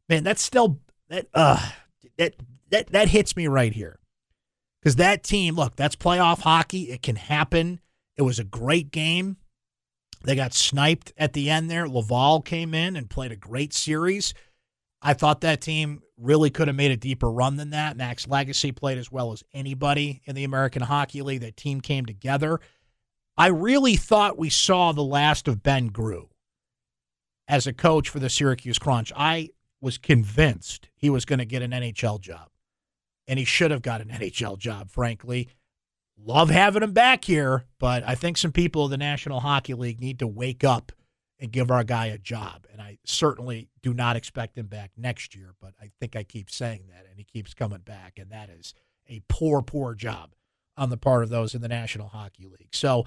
man, 0.07 0.23
that's 0.23 0.41
still 0.41 0.79
that 1.09 1.27
uh 1.33 1.71
that 2.17 2.35
that 2.69 2.87
that 2.93 3.09
hits 3.09 3.35
me 3.35 3.47
right 3.47 3.73
here 3.73 3.99
because 4.79 4.95
that 4.95 5.21
team. 5.21 5.55
Look, 5.55 5.75
that's 5.75 5.97
playoff 5.97 6.39
hockey. 6.39 6.83
It 6.83 7.01
can 7.01 7.17
happen. 7.17 7.81
It 8.15 8.21
was 8.21 8.39
a 8.39 8.45
great 8.45 8.89
game. 8.89 9.35
They 10.23 10.37
got 10.37 10.53
sniped 10.53 11.11
at 11.17 11.33
the 11.33 11.49
end 11.49 11.69
there. 11.69 11.89
Laval 11.89 12.41
came 12.41 12.73
in 12.73 12.95
and 12.95 13.09
played 13.09 13.33
a 13.33 13.35
great 13.35 13.73
series. 13.73 14.33
I 15.05 15.13
thought 15.13 15.41
that 15.41 15.61
team 15.61 16.01
really 16.17 16.49
could 16.49 16.67
have 16.67 16.75
made 16.75 16.89
a 16.89 16.97
deeper 16.97 17.31
run 17.31 17.57
than 17.57 17.69
that. 17.69 17.95
Max 17.95 18.25
Lagacé 18.25 18.75
played 18.75 18.97
as 18.97 19.11
well 19.11 19.31
as 19.33 19.43
anybody 19.53 20.23
in 20.25 20.33
the 20.33 20.43
American 20.43 20.81
Hockey 20.81 21.21
League. 21.21 21.41
That 21.41 21.55
team 21.55 21.79
came 21.79 22.07
together. 22.07 22.59
I 23.37 23.47
really 23.47 23.97
thought 23.97 24.39
we 24.39 24.49
saw 24.49 24.93
the 24.93 25.03
last 25.03 25.47
of 25.47 25.61
Ben 25.61 25.91
Groulx 25.91 26.29
as 27.47 27.67
a 27.67 27.73
coach 27.73 28.09
for 28.09 28.19
the 28.19 28.31
Syracuse 28.31 28.79
Crunch. 28.79 29.13
I 29.15 29.49
was 29.79 29.99
convinced 29.99 30.89
he 30.95 31.11
was 31.11 31.23
going 31.23 31.37
to 31.37 31.45
get 31.45 31.61
an 31.61 31.69
NHL 31.69 32.19
job, 32.19 32.49
and 33.27 33.37
he 33.37 33.45
should 33.45 33.69
have 33.69 33.83
got 33.83 34.01
an 34.01 34.07
NHL 34.11 34.57
job, 34.57 34.89
frankly. 34.89 35.49
Love 36.17 36.49
having 36.49 36.81
him 36.81 36.93
back 36.93 37.25
here, 37.25 37.65
but 37.77 38.01
I 38.07 38.15
think 38.15 38.37
some 38.37 38.51
people 38.51 38.85
in 38.85 38.91
the 38.91 38.97
National 38.97 39.41
Hockey 39.41 39.75
League 39.75 40.01
need 40.01 40.17
to 40.17 40.27
wake 40.27 40.63
up 40.63 40.91
and 41.39 41.51
give 41.51 41.69
our 41.69 41.83
guy 41.83 42.07
a 42.07 42.17
job. 42.17 42.65
And 42.71 42.81
I 42.81 42.97
certainly 43.05 43.69
do 43.81 43.93
not 43.93 44.15
expect 44.15 44.57
him 44.57 44.67
back 44.67 44.91
next 44.97 45.35
year, 45.35 45.53
but 45.59 45.73
I 45.81 45.91
think 45.99 46.15
I 46.15 46.23
keep 46.23 46.49
saying 46.49 46.83
that, 46.89 47.05
and 47.09 47.17
he 47.17 47.23
keeps 47.23 47.53
coming 47.53 47.79
back. 47.79 48.17
And 48.17 48.31
that 48.31 48.49
is 48.49 48.73
a 49.07 49.21
poor, 49.27 49.61
poor 49.61 49.93
job 49.93 50.31
on 50.77 50.89
the 50.89 50.97
part 50.97 51.23
of 51.23 51.29
those 51.29 51.53
in 51.55 51.61
the 51.61 51.67
National 51.67 52.07
Hockey 52.07 52.45
League. 52.45 52.73
So 52.73 53.05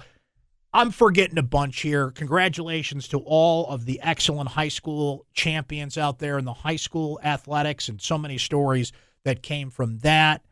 I'm 0.71 0.91
forgetting 0.91 1.37
a 1.39 1.43
bunch 1.43 1.81
here. 1.81 2.11
Congratulations 2.11 3.07
to 3.07 3.19
all 3.19 3.67
of 3.67 3.85
the 3.85 3.99
excellent 4.03 4.49
high 4.49 4.67
school 4.67 5.25
champions 5.33 5.97
out 5.97 6.19
there 6.19 6.37
in 6.37 6.45
the 6.45 6.53
high 6.53 6.75
school 6.75 7.19
athletics, 7.23 7.89
and 7.89 7.99
so 7.99 8.17
many 8.17 8.37
stories 8.37 8.91
that 9.23 9.41
came 9.41 9.71
from 9.71 9.99
that. 9.99 10.43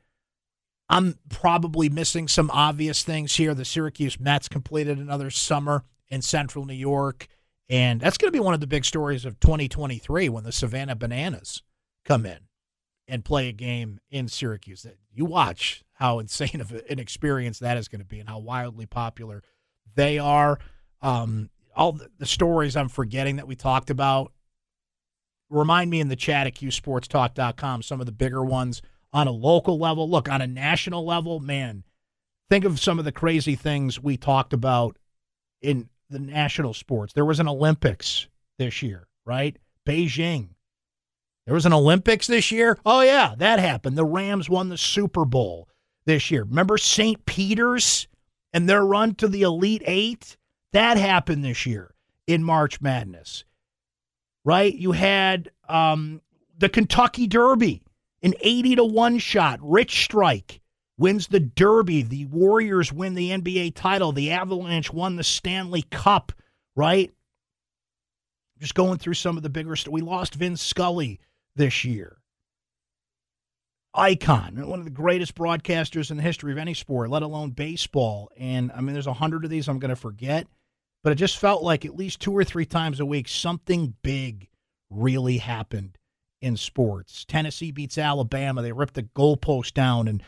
I'm 0.89 1.19
probably 1.29 1.89
missing 1.89 2.27
some 2.27 2.49
obvious 2.51 3.03
things 3.03 3.35
here. 3.35 3.53
The 3.53 3.65
Syracuse 3.65 4.19
Mets 4.19 4.47
completed 4.47 4.97
another 4.97 5.29
summer 5.29 5.83
in 6.07 6.21
central 6.21 6.65
New 6.65 6.73
York. 6.73 7.27
And 7.69 7.99
that's 7.99 8.17
going 8.17 8.31
to 8.31 8.37
be 8.37 8.43
one 8.43 8.53
of 8.53 8.59
the 8.61 8.67
big 8.67 8.85
stories 8.85 9.25
of 9.25 9.39
2023 9.39 10.29
when 10.29 10.43
the 10.43 10.51
Savannah 10.51 10.95
Bananas 10.95 11.63
come 12.05 12.25
in 12.25 12.39
and 13.07 13.25
play 13.25 13.49
a 13.49 13.53
game 13.53 13.99
in 14.09 14.27
Syracuse. 14.27 14.85
You 15.13 15.25
watch 15.25 15.83
how 15.93 16.19
insane 16.19 16.61
of 16.61 16.71
an 16.71 16.99
experience 16.99 17.59
that 17.59 17.77
is 17.77 17.87
going 17.87 17.99
to 17.99 18.05
be 18.05 18.19
and 18.19 18.29
how 18.29 18.39
wildly 18.39 18.85
popular 18.85 19.43
they 19.95 20.17
are. 20.19 20.59
Um, 21.01 21.49
all 21.75 21.99
the 22.17 22.25
stories 22.25 22.75
I'm 22.75 22.89
forgetting 22.89 23.35
that 23.35 23.47
we 23.47 23.55
talked 23.55 23.89
about. 23.89 24.31
Remind 25.49 25.89
me 25.89 26.01
in 26.01 26.09
the 26.09 26.15
chat 26.15 26.47
at 26.47 26.55
qsportstalk.com 26.55 27.81
some 27.81 27.99
of 27.99 28.05
the 28.05 28.11
bigger 28.11 28.43
ones 28.43 28.81
on 29.13 29.27
a 29.27 29.31
local 29.31 29.77
level. 29.77 30.09
Look, 30.09 30.27
on 30.27 30.41
a 30.41 30.47
national 30.47 31.05
level, 31.05 31.39
man, 31.39 31.83
think 32.49 32.65
of 32.65 32.79
some 32.79 32.99
of 32.99 33.05
the 33.05 33.11
crazy 33.11 33.55
things 33.55 34.01
we 34.01 34.17
talked 34.17 34.53
about 34.53 34.97
in 35.61 35.89
the 36.09 36.19
national 36.19 36.73
sports. 36.73 37.13
There 37.13 37.25
was 37.25 37.39
an 37.39 37.47
Olympics 37.47 38.27
this 38.57 38.81
year, 38.81 39.07
right? 39.25 39.57
Beijing. 39.85 40.49
There 41.45 41.53
was 41.53 41.65
an 41.65 41.73
Olympics 41.73 42.27
this 42.27 42.51
year. 42.51 42.77
Oh, 42.85 43.01
yeah, 43.01 43.33
that 43.37 43.59
happened. 43.59 43.97
The 43.97 44.05
Rams 44.05 44.49
won 44.49 44.69
the 44.69 44.77
Super 44.77 45.25
Bowl 45.25 45.69
this 46.05 46.29
year. 46.29 46.43
Remember 46.43 46.77
St. 46.77 47.25
Peter's 47.25 48.07
and 48.53 48.67
their 48.67 48.85
run 48.85 49.15
to 49.15 49.27
the 49.27 49.43
Elite 49.43 49.83
Eight? 49.85 50.37
That 50.73 50.97
happened 50.97 51.45
this 51.45 51.65
year 51.65 51.93
in 52.27 52.43
March 52.43 52.81
Madness, 52.81 53.45
right? 54.43 54.73
You 54.73 54.91
had 54.91 55.49
um, 55.69 56.21
the 56.57 56.67
Kentucky 56.67 57.27
Derby, 57.27 57.81
an 58.21 58.33
80 58.41 58.75
to 58.75 58.83
1 58.83 59.17
shot, 59.19 59.59
Rich 59.61 60.03
Strike 60.03 60.59
wins 60.97 61.27
the 61.27 61.39
Derby. 61.39 62.01
The 62.01 62.25
Warriors 62.25 62.91
win 62.91 63.13
the 63.13 63.31
NBA 63.31 63.75
title. 63.75 64.11
The 64.11 64.31
Avalanche 64.31 64.91
won 64.91 65.15
the 65.15 65.23
Stanley 65.23 65.83
Cup, 65.83 66.31
right? 66.75 67.11
Just 68.59 68.75
going 68.75 68.97
through 68.97 69.13
some 69.13 69.37
of 69.37 69.43
the 69.43 69.49
bigger 69.49 69.75
stuff. 69.75 69.93
We 69.93 70.01
lost 70.01 70.35
Vince 70.35 70.61
Scully 70.61 71.19
this 71.55 71.85
year. 71.85 72.17
Icon, 73.93 74.67
one 74.67 74.79
of 74.79 74.85
the 74.85 74.91
greatest 74.91 75.33
broadcasters 75.33 76.11
in 76.11 76.17
the 76.17 76.23
history 76.23 76.51
of 76.51 76.59
any 76.59 76.75
sport, 76.75 77.09
let 77.09 77.23
alone 77.23 77.51
baseball. 77.51 78.29
And 78.37 78.71
I 78.71 78.81
mean, 78.81 78.93
there's 78.93 79.07
a 79.07 79.13
hundred 79.13 79.43
of 79.43 79.49
these 79.49 79.67
I'm 79.67 79.79
going 79.79 79.89
to 79.89 79.95
forget, 79.95 80.47
but 81.03 81.11
it 81.11 81.15
just 81.15 81.37
felt 81.37 81.63
like 81.63 81.83
at 81.83 81.95
least 81.95 82.19
two 82.19 82.35
or 82.37 82.43
three 82.43 82.65
times 82.65 82.99
a 82.99 83.05
week, 83.05 83.27
something 83.27 83.95
big 84.03 84.49
really 84.91 85.37
happened 85.37 85.97
in 86.41 86.57
sports. 86.57 87.25
Tennessee 87.25 87.71
beats 87.71 87.97
Alabama. 87.97 88.61
They 88.61 88.71
ripped 88.71 88.93
the 88.93 89.03
goalpost 89.03 89.73
down 89.73 90.07
and 90.07 90.21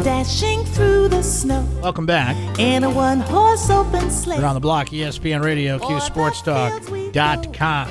Dashing 0.06 0.64
through 0.64 1.10
the 1.10 1.22
snow 1.22 1.68
Welcome 1.82 2.06
back. 2.06 2.38
in 2.60 2.86
a 2.86 2.90
one-horse 2.90 3.70
open 3.70 4.10
sleigh. 4.10 4.38
You're 4.38 4.46
on 4.46 4.54
the 4.54 4.62
block, 4.62 4.88
ESPN 4.90 5.44
Radio, 5.44 5.78
QSportsTalk.com. 5.80 7.90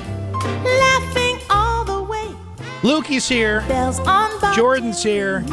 Laughing 0.63 1.39
all 1.51 1.83
the 1.83 2.01
way. 2.01 2.27
Lukey's 2.81 3.27
here. 3.27 3.63
Bells 3.67 3.99
on. 3.99 4.31
Jordan's 4.55 5.03
here. 5.03 5.45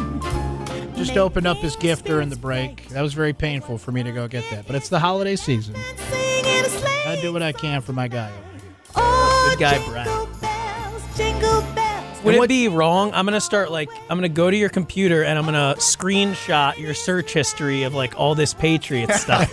Just 0.98 1.16
opened 1.16 1.46
up 1.46 1.56
his 1.58 1.76
gift 1.76 2.04
during 2.06 2.28
the 2.28 2.36
break. 2.36 2.88
That 2.88 3.02
was 3.02 3.14
very 3.14 3.32
painful 3.32 3.78
for 3.78 3.92
me 3.92 4.02
to 4.02 4.12
go 4.12 4.26
get 4.28 4.44
that. 4.50 4.66
But 4.66 4.76
it's 4.76 4.88
the 4.88 4.98
holiday 4.98 5.36
season. 5.36 5.74
Sing 5.74 6.44
in. 6.44 6.64
I 7.06 7.18
do 7.22 7.32
what 7.32 7.42
I 7.42 7.52
can 7.52 7.80
for 7.80 7.92
my 7.92 8.08
guy. 8.08 8.30
Oh, 8.96 9.46
Good 9.50 9.60
guy, 9.60 9.74
jingle 9.74 9.92
Brad. 9.92 10.40
bells, 10.40 11.16
jingle 11.16 11.62
bells. 11.74 12.22
Would 12.24 12.34
it 12.34 12.48
be 12.48 12.66
wrong? 12.68 13.12
I'm 13.14 13.24
gonna 13.24 13.40
start 13.40 13.70
like 13.70 13.88
I'm 14.10 14.18
gonna 14.18 14.28
go 14.28 14.50
to 14.50 14.56
your 14.56 14.68
computer 14.68 15.22
and 15.22 15.38
I'm 15.38 15.44
gonna 15.44 15.76
screenshot 15.78 16.76
your 16.78 16.94
search 16.94 17.32
history 17.32 17.84
of 17.84 17.94
like 17.94 18.18
all 18.18 18.34
this 18.34 18.52
Patriot 18.52 19.12
stuff. 19.14 19.48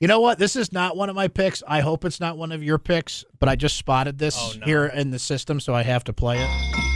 You 0.00 0.08
know 0.08 0.20
what? 0.20 0.38
This 0.38 0.56
is 0.56 0.72
not 0.72 0.96
one 0.96 1.10
of 1.10 1.14
my 1.16 1.28
picks. 1.28 1.62
I 1.68 1.80
hope 1.80 2.06
it's 2.06 2.18
not 2.18 2.38
one 2.38 2.50
of 2.52 2.62
your 2.62 2.78
picks, 2.78 3.24
but 3.38 3.48
I 3.50 3.56
just 3.56 3.76
spotted 3.76 4.18
this 4.18 4.36
Oh, 4.38 4.54
no. 4.58 4.64
here 4.64 4.86
in 4.86 5.10
the 5.10 5.18
system, 5.18 5.60
so 5.60 5.74
I 5.74 5.82
have 5.82 6.02
to 6.04 6.14
play 6.14 6.38
it. 6.40 6.89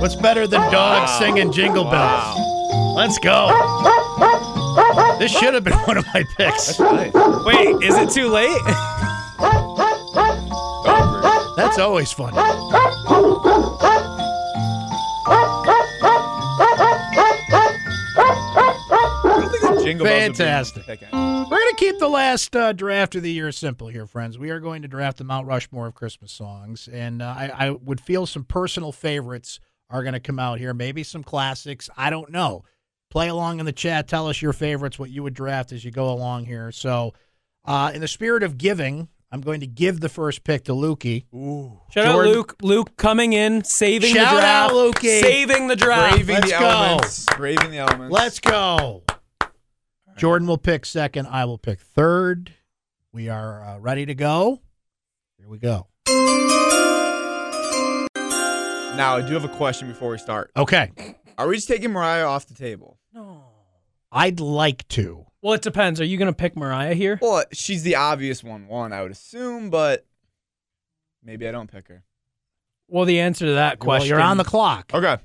What's 0.00 0.14
better 0.14 0.46
than 0.46 0.60
dogs 0.72 1.12
singing 1.18 1.52
jingle 1.52 1.84
bells? 1.84 2.38
Let's 2.96 3.18
go. 3.18 3.48
This 5.18 5.32
should 5.32 5.54
have 5.54 5.64
been 5.64 5.78
one 5.86 5.98
of 5.98 6.06
my 6.14 6.24
picks. 6.36 6.78
Wait, 6.78 7.82
is 7.82 7.96
it 7.96 8.10
too 8.10 8.28
late? 8.28 8.62
That's 11.56 11.78
always 11.78 12.12
fun. 12.12 12.32
Jingle 19.88 20.04
bells 20.04 20.22
would 20.22 20.32
be 20.32 20.36
Fantastic. 20.38 20.86
picking. 20.86 21.08
We're 21.12 21.44
going 21.44 21.70
to 21.70 21.76
keep 21.78 21.98
the 21.98 22.08
last 22.08 22.54
uh, 22.54 22.72
draft 22.72 23.14
of 23.14 23.22
the 23.22 23.32
year 23.32 23.50
simple 23.52 23.88
here, 23.88 24.06
friends. 24.06 24.38
We 24.38 24.50
are 24.50 24.60
going 24.60 24.82
to 24.82 24.88
draft 24.88 25.16
the 25.18 25.24
Mount 25.24 25.46
Rushmore 25.46 25.86
of 25.86 25.94
Christmas 25.94 26.30
songs, 26.30 26.88
and 26.92 27.22
uh, 27.22 27.34
I, 27.36 27.68
I 27.68 27.70
would 27.70 28.00
feel 28.00 28.26
some 28.26 28.44
personal 28.44 28.92
favorites 28.92 29.60
are 29.88 30.02
going 30.02 30.12
to 30.12 30.20
come 30.20 30.38
out 30.38 30.58
here. 30.58 30.74
Maybe 30.74 31.02
some 31.02 31.24
classics. 31.24 31.88
I 31.96 32.10
don't 32.10 32.30
know. 32.30 32.64
Play 33.10 33.28
along 33.28 33.60
in 33.60 33.66
the 33.66 33.72
chat. 33.72 34.06
Tell 34.08 34.28
us 34.28 34.42
your 34.42 34.52
favorites, 34.52 34.98
what 34.98 35.08
you 35.08 35.22
would 35.22 35.32
draft 35.32 35.72
as 35.72 35.82
you 35.82 35.90
go 35.90 36.10
along 36.12 36.44
here. 36.44 36.70
So, 36.70 37.14
uh, 37.64 37.90
in 37.94 38.02
the 38.02 38.08
spirit 38.08 38.42
of 38.42 38.58
giving, 38.58 39.08
I'm 39.32 39.40
going 39.40 39.60
to 39.60 39.66
give 39.66 40.00
the 40.00 40.10
first 40.10 40.44
pick 40.44 40.64
to 40.64 40.72
Lukey. 40.72 41.24
Ooh. 41.34 41.80
Shout 41.90 42.04
out 42.06 42.26
Luke. 42.26 42.56
Luke 42.60 42.96
coming 42.98 43.32
in, 43.32 43.64
saving 43.64 44.14
Shout 44.14 44.34
the 44.34 44.40
draft. 44.40 44.70
out, 44.70 44.72
Lukey. 44.72 45.20
Saving 45.22 45.68
the 45.68 45.76
draft. 45.76 46.16
Braving 46.16 46.34
Let's 46.34 46.52
the 46.52 46.58
go. 46.58 46.68
elements. 46.68 47.26
Braving 47.36 47.70
the 47.70 47.78
elements. 47.78 48.12
Let's 48.12 48.40
go. 48.40 49.02
Jordan 50.18 50.48
will 50.48 50.58
pick 50.58 50.84
second. 50.84 51.26
I 51.28 51.44
will 51.44 51.58
pick 51.58 51.78
third. 51.80 52.52
We 53.12 53.28
are 53.28 53.62
uh, 53.62 53.78
ready 53.78 54.04
to 54.06 54.14
go. 54.14 54.60
Here 55.38 55.48
we 55.48 55.58
go. 55.58 55.86
Now, 58.96 59.16
I 59.16 59.24
do 59.26 59.34
have 59.34 59.44
a 59.44 59.48
question 59.56 59.86
before 59.86 60.10
we 60.10 60.18
start. 60.18 60.50
Okay. 60.56 60.90
Are 61.38 61.46
we 61.46 61.54
just 61.54 61.68
taking 61.68 61.92
Mariah 61.92 62.24
off 62.26 62.46
the 62.46 62.54
table? 62.54 62.98
No. 63.14 63.44
I'd 64.10 64.40
like 64.40 64.88
to. 64.88 65.24
Well, 65.40 65.54
it 65.54 65.62
depends. 65.62 66.00
Are 66.00 66.04
you 66.04 66.16
gonna 66.18 66.32
pick 66.32 66.56
Mariah 66.56 66.94
here? 66.94 67.16
Well, 67.22 67.44
she's 67.52 67.84
the 67.84 67.94
obvious 67.94 68.42
one, 68.42 68.66
one, 68.66 68.92
I 68.92 69.02
would 69.02 69.12
assume, 69.12 69.70
but 69.70 70.04
maybe 71.22 71.46
I 71.46 71.52
don't 71.52 71.70
pick 71.70 71.86
her. 71.88 72.02
Well, 72.88 73.04
the 73.04 73.20
answer 73.20 73.46
to 73.46 73.52
that 73.52 73.78
Well, 73.78 73.84
question. 73.98 74.08
you're 74.08 74.20
on 74.20 74.36
the 74.36 74.44
clock. 74.44 74.90
Okay. 74.92 75.18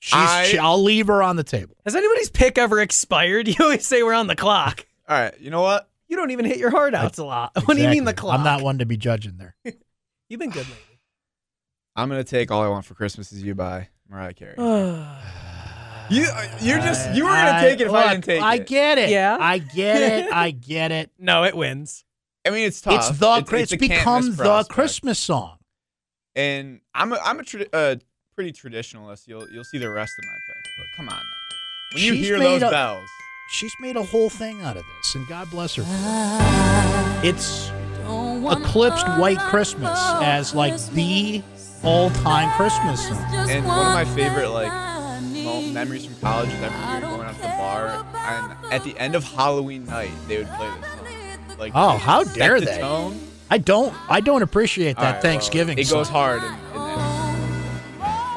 She's, 0.00 0.14
I- 0.14 0.44
she, 0.44 0.58
I'll 0.58 0.82
leave 0.82 1.08
her 1.08 1.22
on 1.22 1.36
the 1.36 1.44
table. 1.44 1.76
Has 1.84 1.96
anybody's 1.96 2.30
pick 2.30 2.58
ever 2.58 2.80
expired? 2.80 3.48
You 3.48 3.54
always 3.60 3.86
say 3.86 4.02
we're 4.02 4.14
on 4.14 4.26
the 4.26 4.36
clock. 4.36 4.86
All 5.08 5.18
right. 5.18 5.38
You 5.40 5.50
know 5.50 5.62
what? 5.62 5.88
You 6.08 6.16
don't 6.16 6.30
even 6.30 6.44
hit 6.44 6.58
your 6.58 6.70
hard 6.70 6.94
outs 6.94 7.18
a 7.18 7.24
lot. 7.24 7.52
What 7.66 7.76
do 7.76 7.82
you 7.82 7.88
mean 7.88 8.04
the 8.04 8.14
clock? 8.14 8.38
I'm 8.38 8.44
not 8.44 8.62
one 8.62 8.78
to 8.78 8.86
be 8.86 8.96
judging 8.96 9.36
there. 9.36 9.56
You've 10.28 10.40
been 10.40 10.50
good 10.50 10.66
lately. 10.68 10.98
I'm 11.96 12.08
going 12.08 12.22
to 12.22 12.28
take 12.30 12.50
All 12.50 12.62
I 12.62 12.68
Want 12.68 12.84
for 12.84 12.94
Christmas 12.94 13.32
Is 13.32 13.42
You 13.42 13.54
by 13.54 13.88
Mariah 14.08 14.34
Carey. 14.34 14.54
You, 16.10 16.26
you're 16.62 16.78
just, 16.78 17.14
you 17.14 17.24
were 17.24 17.30
going 17.32 17.54
to 17.54 17.60
take 17.60 17.80
it 17.80 17.86
if 17.86 17.92
look, 17.92 18.04
I 18.06 18.12
didn't 18.12 18.24
take 18.24 18.42
I 18.42 18.54
it. 18.54 18.66
get 18.66 18.98
it. 18.98 19.10
Yeah? 19.10 19.36
I 19.38 19.58
get 19.58 20.02
it. 20.02 20.32
I 20.32 20.50
get 20.52 20.90
it. 20.90 21.10
no, 21.18 21.44
it 21.44 21.54
wins. 21.54 22.04
I 22.46 22.50
mean, 22.50 22.66
it's 22.66 22.80
tough. 22.80 23.10
It's 23.10 23.18
the 23.18 23.36
it's, 23.38 23.52
it's 23.52 23.72
a 23.74 23.76
become 23.76 24.34
the. 24.34 24.64
Christmas 24.70 25.18
song. 25.18 25.58
And 26.34 26.80
I'm 26.94 27.12
a, 27.12 27.16
I'm 27.22 27.40
a 27.40 27.42
tradi- 27.42 27.68
uh, 27.72 27.96
pretty 28.38 28.52
traditionalist. 28.52 29.26
You'll 29.26 29.48
you'll 29.50 29.64
see 29.64 29.78
the 29.78 29.90
rest 29.90 30.12
of 30.16 30.24
my 30.26 30.36
picks, 30.46 30.68
but 30.78 30.86
come 30.96 31.08
on 31.08 31.16
now. 31.16 31.22
When 31.92 32.02
you 32.04 32.14
She's 32.14 32.26
hear 32.26 32.38
those 32.38 32.62
a- 32.62 32.70
bells, 32.70 33.08
She's 33.50 33.72
made 33.80 33.96
a 33.96 34.02
whole 34.04 34.30
thing 34.30 34.62
out 34.62 34.76
of 34.76 34.84
this, 34.86 35.14
and 35.16 35.26
God 35.26 35.50
bless 35.50 35.74
her. 35.74 35.82
It's 37.24 37.72
eclipsed 38.06 39.06
White 39.18 39.38
Christmas 39.40 39.98
as 40.22 40.54
like 40.54 40.78
the 40.92 41.42
all-time 41.82 42.50
Christmas 42.56 43.08
song. 43.08 43.18
and 43.50 43.66
one 43.66 43.78
of 43.86 43.92
my 43.92 44.04
favorite 44.04 44.50
like 44.50 44.70
memories 45.72 46.04
from 46.06 46.14
college 46.20 46.48
is 46.50 46.62
every 46.62 46.78
year 46.92 47.00
going 47.00 47.22
out 47.22 47.34
to 47.34 47.40
the 47.40 47.48
bar, 47.48 48.06
and 48.14 48.72
at 48.72 48.84
the 48.84 48.96
end 48.98 49.16
of 49.16 49.24
Halloween 49.24 49.84
night, 49.86 50.10
they 50.28 50.38
would 50.38 50.48
play 50.50 50.70
this 50.80 50.90
song. 50.92 51.58
Like, 51.58 51.72
Oh, 51.74 51.96
how 51.96 52.22
dare 52.22 52.60
the 52.60 52.66
they. 52.66 52.78
Tone. 52.78 53.18
I 53.50 53.56
don't. 53.58 53.94
I 54.10 54.20
don't 54.20 54.42
appreciate 54.42 54.96
that 54.96 55.02
right, 55.02 55.12
well, 55.14 55.22
Thanksgiving. 55.22 55.78
it 55.78 55.86
song. 55.86 56.00
goes 56.00 56.08
hard. 56.10 56.42
That. 56.42 56.58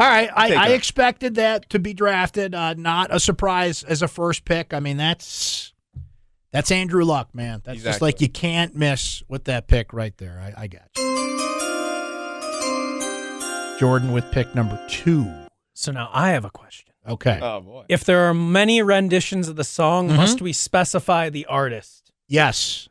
All 0.01 0.07
right, 0.09 0.29
I, 0.35 0.55
I 0.55 0.67
expected 0.69 1.35
that 1.35 1.69
to 1.69 1.77
be 1.77 1.93
drafted. 1.93 2.55
Uh, 2.55 2.73
not 2.73 3.13
a 3.13 3.19
surprise 3.19 3.83
as 3.83 4.01
a 4.01 4.07
first 4.07 4.45
pick. 4.45 4.73
I 4.73 4.79
mean, 4.79 4.97
that's 4.97 5.73
that's 6.51 6.71
Andrew 6.71 7.03
Luck, 7.05 7.35
man. 7.35 7.61
That's 7.63 7.83
just 7.83 8.01
like 8.01 8.19
you 8.19 8.27
can't 8.27 8.75
miss 8.75 9.21
with 9.27 9.43
that 9.43 9.67
pick 9.67 9.93
right 9.93 10.17
there. 10.17 10.41
I, 10.57 10.63
I 10.63 10.67
got 10.67 10.89
you. 10.97 11.11
Jordan 13.79 14.11
with 14.11 14.29
pick 14.31 14.55
number 14.55 14.79
two. 14.89 15.31
So 15.75 15.91
now 15.91 16.09
I 16.11 16.29
have 16.31 16.45
a 16.45 16.49
question. 16.51 16.93
Okay. 17.07 17.39
Oh 17.39 17.61
boy. 17.61 17.85
If 17.87 18.03
there 18.03 18.21
are 18.29 18.33
many 18.33 18.81
renditions 18.81 19.47
of 19.49 19.55
the 19.55 19.63
song, 19.63 20.09
Mhm. 20.09 20.15
must 20.17 20.41
we 20.41 20.51
specify 20.53 21.29
the 21.29 21.45
artist? 21.45 22.11
yes. 22.27 22.87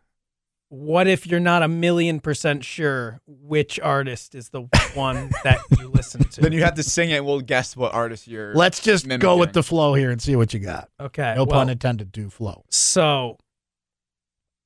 What 0.72 1.08
if 1.08 1.26
you're 1.26 1.40
not 1.40 1.64
a 1.64 1.68
million 1.68 2.20
percent 2.20 2.64
sure 2.64 3.20
which 3.26 3.80
artist 3.80 4.36
is 4.36 4.50
the 4.50 4.62
one 4.94 5.30
that 5.42 5.58
you 5.78 5.88
listen 5.92 6.22
to? 6.22 6.40
Then 6.40 6.52
you 6.52 6.62
have 6.62 6.74
to 6.74 6.84
sing 6.84 7.10
it. 7.10 7.24
We'll 7.24 7.40
guess 7.40 7.76
what 7.76 7.92
artist 7.92 8.28
you're. 8.28 8.54
Let's 8.54 8.80
just 8.80 9.08
go 9.18 9.36
with 9.36 9.52
the 9.52 9.64
flow 9.64 9.94
here 9.94 10.12
and 10.12 10.22
see 10.22 10.36
what 10.36 10.54
you 10.54 10.60
got. 10.60 10.88
okay. 11.00 11.34
No 11.34 11.42
well, 11.42 11.58
pun 11.58 11.68
intended 11.70 12.12
to 12.14 12.30
flow. 12.30 12.64
So 12.70 13.36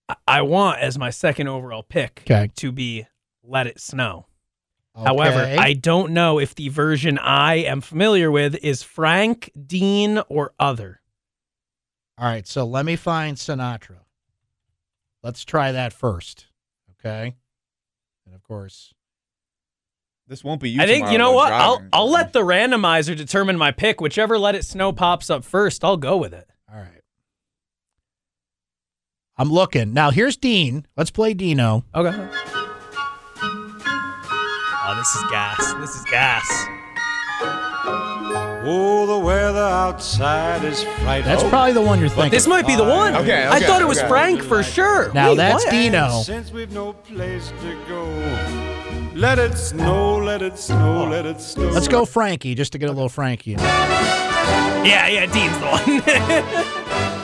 I- 0.09 0.17
I 0.29 0.43
want 0.43 0.81
as 0.81 0.99
my 0.99 1.09
second 1.09 1.49
overall 1.49 1.83
pick 1.83 2.21
Okay. 2.27 2.51
to 2.57 2.71
be 2.71 3.07
Let 3.43 3.67
It 3.67 3.81
Snow. 3.81 4.27
However, 4.95 5.41
I 5.59 5.73
don't 5.73 6.13
know 6.13 6.39
if 6.39 6.55
the 6.55 6.69
version 6.69 7.19
I 7.19 7.55
am 7.57 7.81
familiar 7.81 8.31
with 8.31 8.55
is 8.57 8.83
Frank, 8.85 9.51
Dean, 9.67 10.19
or 10.29 10.53
other. 10.61 11.01
All 12.17 12.27
right, 12.27 12.47
so 12.47 12.65
let 12.65 12.85
me 12.87 12.95
find 12.95 13.37
Sinatra. 13.37 13.97
Let's 15.25 15.45
try 15.45 15.73
that 15.73 15.93
first. 15.93 16.47
Okay. 17.01 17.35
And 18.27 18.35
of 18.35 18.43
course, 18.45 18.93
This 20.29 20.45
won't 20.45 20.61
be 20.61 20.71
you. 20.71 20.81
I 20.81 20.87
think 20.87 21.11
you 21.11 21.19
know 21.19 21.31
though, 21.31 21.37
what? 21.37 21.53
I'll. 21.53 21.83
I'll 21.93 22.11
let 22.11 22.33
the 22.33 22.41
randomizer 22.41 23.17
determine 23.17 23.57
my 23.59 23.71
pick. 23.73 24.01
Whichever 24.01 24.39
Let 24.39 24.55
It 24.55 24.65
Snow 24.65 24.93
pops 24.93 25.31
up 25.31 25.43
first, 25.45 25.83
I'll 25.85 25.97
go 25.97 26.17
with 26.19 26.33
it. 26.33 26.49
all 26.73 26.79
right. 26.79 27.01
I'm 29.37 29.51
looking. 29.51 29.93
Now 29.93 30.11
here's 30.13 30.37
Dean. 30.37 30.87
Let's 30.97 31.11
play 31.11 31.35
Dino. 31.35 31.85
Okay. 31.95 32.29
Oh, 34.87 34.95
this 34.97 35.15
is 35.17 35.23
gas. 35.31 35.75
This 35.81 35.97
is 35.97 36.05
gas. 36.05 36.47
Oh, 37.87 39.07
the 39.07 39.19
weather 39.19 39.59
outside 39.59 40.65
is 40.65 40.83
frightful. 40.83 41.31
That's 41.31 41.49
probably 41.51 41.73
the 41.73 41.83
one 41.83 42.01
you're 42.01 42.09
thinking. 42.09 42.31
This 42.31 42.47
might 42.47 42.67
be 42.67 42.77
the 42.77 42.85
one. 42.85 43.15
Okay, 43.15 43.45
I 43.45 43.59
okay, 43.59 43.67
thought 43.67 43.83
it 43.83 43.89
was 43.89 43.99
okay. 43.99 44.09
Frank 44.09 44.43
for 44.43 44.63
sure. 44.63 45.13
Now 45.13 45.31
Wait, 45.31 45.37
that's 45.37 45.65
what? 45.65 45.71
Dino. 45.71 46.23
Since 46.23 46.51
we've 46.51 46.73
no 46.73 46.95
place 46.95 47.53
to 47.61 47.85
go, 47.87 48.07
let 49.15 49.39
it 49.39 49.59
snow, 49.59 50.17
let 50.17 50.41
it 50.41 50.59
snow, 50.59 51.07
let 51.07 51.27
it 51.27 51.41
snow. 51.41 51.69
Let's 51.69 51.89
go 51.89 52.07
Frankie, 52.07 52.55
just 52.55 52.73
to 52.73 52.79
get 52.79 52.89
a 52.89 52.93
little 52.93 53.11
Frankie. 53.11 53.53
In. 53.53 53.59
Yeah, 53.59 55.09
yeah, 55.09 55.27
Dean's 55.27 55.59
the 55.59 55.67
one. 55.67 57.21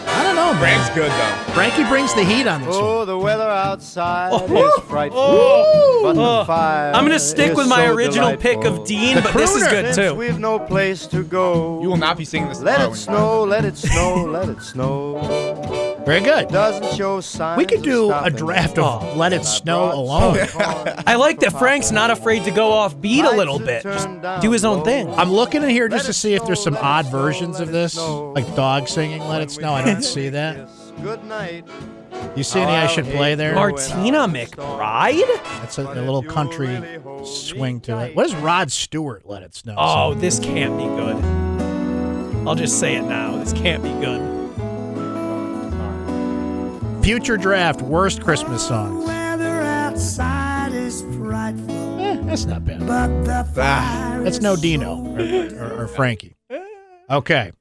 I 0.50 0.54
don't 0.54 0.60
know. 0.60 0.60
know, 0.60 0.60
man. 0.60 0.60
Frank's 0.60 0.94
good 0.94 1.10
though. 1.10 1.52
Frankie 1.54 1.84
brings 1.88 2.14
the 2.14 2.24
heat 2.24 2.46
on 2.46 2.62
this 2.62 2.74
oh, 2.74 2.80
one. 2.80 2.90
Oh, 3.02 3.04
the 3.04 3.18
weather 3.18 3.48
outside 3.48 4.30
Oh. 4.32 4.66
is 4.78 4.84
frightful. 4.84 5.20
Oh. 5.20 6.00
But 6.02 6.12
the 6.14 6.20
Oh. 6.22 6.44
fire 6.44 6.92
I'm 6.94 7.04
gonna 7.04 7.18
stick 7.18 7.52
is 7.52 7.56
with 7.56 7.68
my 7.68 7.86
so 7.86 7.94
original 7.94 8.36
pick 8.36 8.58
of 8.58 8.62
delightful. 8.62 8.84
Dean, 8.84 9.20
but 9.22 9.32
this 9.34 9.54
is 9.54 9.62
good 9.68 9.94
Since 9.94 10.08
too. 10.10 10.14
We've 10.14 10.38
no 10.38 10.58
place 10.58 11.06
to 11.08 11.22
go. 11.22 11.80
You 11.82 11.88
will 11.90 11.96
not 11.96 12.16
be 12.16 12.24
singing 12.24 12.48
this. 12.48 12.60
Let 12.60 12.76
tomorrow 12.78 12.84
it 12.84 12.88
when 12.88 12.90
you- 12.90 12.96
snow, 12.96 13.44
let 13.44 13.64
it 13.64 13.76
snow, 13.76 14.24
let 14.24 14.48
it 14.48 14.62
snow. 14.62 15.89
Very 16.04 16.20
good. 16.20 16.48
Doesn't 16.48 16.96
show 16.96 17.20
signs. 17.20 17.58
We 17.58 17.64
could 17.64 17.82
do 17.82 18.12
a 18.12 18.30
draft 18.30 18.78
of 18.78 19.02
Oh. 19.02 19.14
Let 19.16 19.32
It 19.32 19.44
Snow 19.44 19.92
alone. 19.92 20.38
I 21.06 21.16
like 21.16 21.40
that 21.40 21.58
Frank's 21.58 21.90
not 21.90 22.10
afraid 22.10 22.44
to 22.44 22.50
go 22.50 22.70
off 22.72 23.00
beat 23.00 23.24
a 23.24 23.30
little 23.30 23.58
bit. 23.58 23.82
Just 23.82 24.08
do 24.40 24.50
his 24.50 24.64
own 24.64 24.84
thing. 24.84 25.08
I'm 25.14 25.30
looking 25.32 25.62
in 25.62 25.68
here 25.68 25.88
just 25.88 26.06
to 26.06 26.12
see 26.12 26.34
if 26.34 26.44
there's 26.46 26.62
some 26.62 26.76
odd 26.76 27.06
versions 27.06 27.60
of 27.60 27.70
this, 27.72 27.96
like 27.98 28.46
dog 28.56 28.88
singing 28.88 29.20
"Let 29.28 29.42
It 29.42 29.50
Snow." 29.50 29.72
I 29.72 29.84
don't 29.84 30.02
see 30.02 30.28
that. 30.30 30.68
Good 31.02 31.24
night. 31.24 31.64
You 32.36 32.42
see 32.42 32.60
any 32.60 32.72
I 32.72 32.86
should 32.86 33.06
play 33.06 33.34
there? 33.34 33.54
Martina 33.54 34.26
McBride? 34.28 35.26
That's 35.60 35.78
a, 35.78 35.82
a 35.82 36.02
little 36.02 36.22
country 36.22 37.00
swing 37.24 37.80
to 37.82 37.98
it. 38.04 38.14
What 38.16 38.24
does 38.24 38.34
Rod 38.36 38.70
Stewart 38.72 39.24
"Let 39.26 39.42
It 39.42 39.54
Snow"? 39.54 39.74
Oh, 39.78 40.12
sing? 40.12 40.20
this 40.20 40.38
can't 40.38 40.76
be 40.76 40.84
good. 40.84 42.48
I'll 42.48 42.54
just 42.54 42.78
say 42.80 42.96
it 42.96 43.02
now. 43.02 43.36
This 43.36 43.52
can't 43.52 43.82
be 43.82 43.90
good. 44.04 44.39
Future 47.02 47.36
draft 47.36 47.82
worst 47.82 48.22
Christmas 48.22 48.66
songs. 48.66 49.08
Eh, 49.08 49.36
that's 52.24 52.44
not 52.46 52.64
bad. 52.64 52.82
Ah, 53.58 54.20
That's 54.22 54.40
no 54.40 54.56
Dino 54.56 55.04
or, 55.16 55.64
or, 55.64 55.82
or 55.82 55.88
Frankie. 55.88 56.36
Okay. 57.08 57.52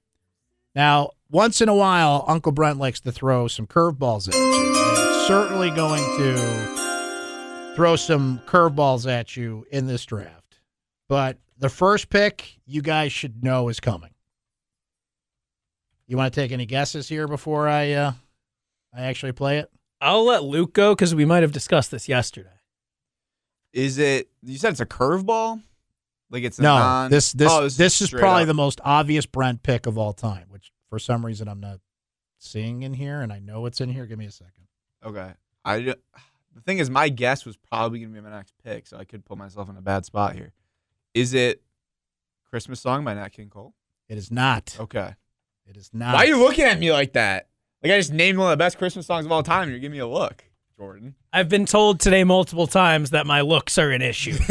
Now, 0.75 1.11
once 1.31 1.61
in 1.61 1.69
a 1.69 1.75
while, 1.75 2.23
Uncle 2.27 2.51
Brent 2.51 2.77
likes 2.79 2.99
to 3.01 3.11
throw 3.11 3.47
some 3.47 3.67
curveballs 3.67 4.27
at 4.27 4.35
you. 4.35 5.25
Certainly 5.27 5.71
going 5.71 6.03
to 6.17 7.73
throw 7.75 7.95
some 7.95 8.39
curveballs 8.45 9.11
at 9.11 9.35
you 9.35 9.65
in 9.71 9.87
this 9.87 10.05
draft. 10.05 10.59
But 11.07 11.37
the 11.57 11.69
first 11.69 12.09
pick, 12.09 12.59
you 12.65 12.81
guys 12.81 13.11
should 13.11 13.43
know 13.43 13.69
is 13.69 13.79
coming. 13.79 14.11
You 16.07 16.17
want 16.17 16.33
to 16.33 16.41
take 16.41 16.51
any 16.51 16.65
guesses 16.65 17.07
here 17.07 17.27
before 17.27 17.67
I 17.67 17.91
uh, 17.91 18.13
I 18.93 19.01
actually 19.03 19.31
play 19.33 19.59
it? 19.59 19.69
I'll 20.01 20.25
let 20.25 20.43
Luke 20.43 20.73
go 20.73 20.95
because 20.95 21.13
we 21.13 21.25
might 21.25 21.43
have 21.43 21.51
discussed 21.51 21.91
this 21.91 22.07
yesterday. 22.07 22.49
Is 23.73 23.97
it? 23.97 24.29
You 24.43 24.57
said 24.57 24.71
it's 24.71 24.79
a 24.79 24.85
curveball. 24.85 25.61
Like 26.31 26.43
it's 26.43 26.59
a 26.59 26.61
No, 26.61 26.77
non- 26.77 27.11
this 27.11 27.31
this 27.33 27.51
Oh, 27.51 27.63
this, 27.67 28.01
is 28.01 28.07
straight 28.07 28.19
probably 28.19 28.43
up. 28.43 28.47
the 28.47 28.53
most 28.53 28.79
obvious 28.83 29.25
Brent 29.25 29.63
pick 29.63 29.85
of 29.85 29.97
all 29.97 30.13
time, 30.13 30.45
which 30.49 30.71
for 30.89 30.99
some 30.99 31.25
reason 31.25 31.47
I'm 31.47 31.59
not 31.59 31.79
seeing 32.37 32.83
in 32.83 32.93
here, 32.93 33.21
and 33.21 33.33
I 33.33 33.39
know 33.39 33.65
it's 33.65 33.81
in 33.81 33.89
here. 33.89 34.05
Give 34.05 34.17
me 34.19 34.25
a 34.25 34.31
second. 34.31 34.67
Okay. 35.03 35.31
I 35.65 35.79
the 35.79 36.61
thing 36.65 36.77
is, 36.79 36.89
my 36.89 37.09
guess 37.09 37.45
was 37.45 37.57
probably 37.57 37.99
gonna 37.99 38.13
be 38.13 38.21
my 38.21 38.29
next 38.29 38.53
pick, 38.63 38.87
so 38.87 38.97
I 38.97 39.05
could 39.05 39.25
put 39.25 39.37
myself 39.37 39.69
in 39.69 39.77
a 39.77 39.81
bad 39.81 40.05
spot 40.05 40.35
here. 40.35 40.53
Is 41.13 41.33
it 41.33 41.61
Christmas 42.49 42.79
song 42.79 43.03
by 43.03 43.13
Nat 43.15 43.29
King 43.29 43.49
Cole? 43.49 43.73
It 44.07 44.17
is 44.17 44.31
not. 44.31 44.75
Okay. 44.79 45.15
It 45.67 45.77
is 45.77 45.89
not. 45.93 46.13
Why 46.15 46.23
are 46.23 46.27
you 46.27 46.39
looking 46.39 46.65
at 46.65 46.79
me 46.79 46.91
like 46.91 47.13
that? 47.13 47.47
Like 47.83 47.93
I 47.93 47.97
just 47.97 48.11
named 48.11 48.37
one 48.37 48.47
of 48.47 48.51
the 48.51 48.61
best 48.61 48.77
Christmas 48.77 49.05
songs 49.07 49.25
of 49.25 49.31
all 49.31 49.43
time. 49.43 49.63
and 49.63 49.71
You're 49.71 49.79
giving 49.79 49.93
me 49.93 49.99
a 49.99 50.07
look, 50.07 50.43
Jordan. 50.77 51.15
I've 51.31 51.47
been 51.49 51.65
told 51.65 51.99
today 51.99 52.23
multiple 52.23 52.67
times 52.67 53.11
that 53.11 53.25
my 53.25 53.41
looks 53.41 53.77
are 53.77 53.91
an 53.91 54.01
issue. 54.01 54.37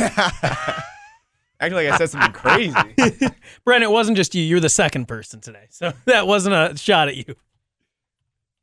Acting 1.61 1.75
like 1.75 1.89
I 1.89 1.97
said 1.99 2.11
something 2.11 2.33
crazy. 2.33 2.75
Brent, 3.65 3.83
it 3.83 3.91
wasn't 3.91 4.17
just 4.17 4.35
you. 4.35 4.43
You're 4.43 4.61
the 4.61 4.69
second 4.69 5.07
person 5.09 5.41
today. 5.41 5.67
So 5.71 5.93
that 6.07 6.27
wasn't 6.27 6.55
a 6.55 6.79
shot 6.79 7.09
at 7.09 7.17
you. 7.17 7.35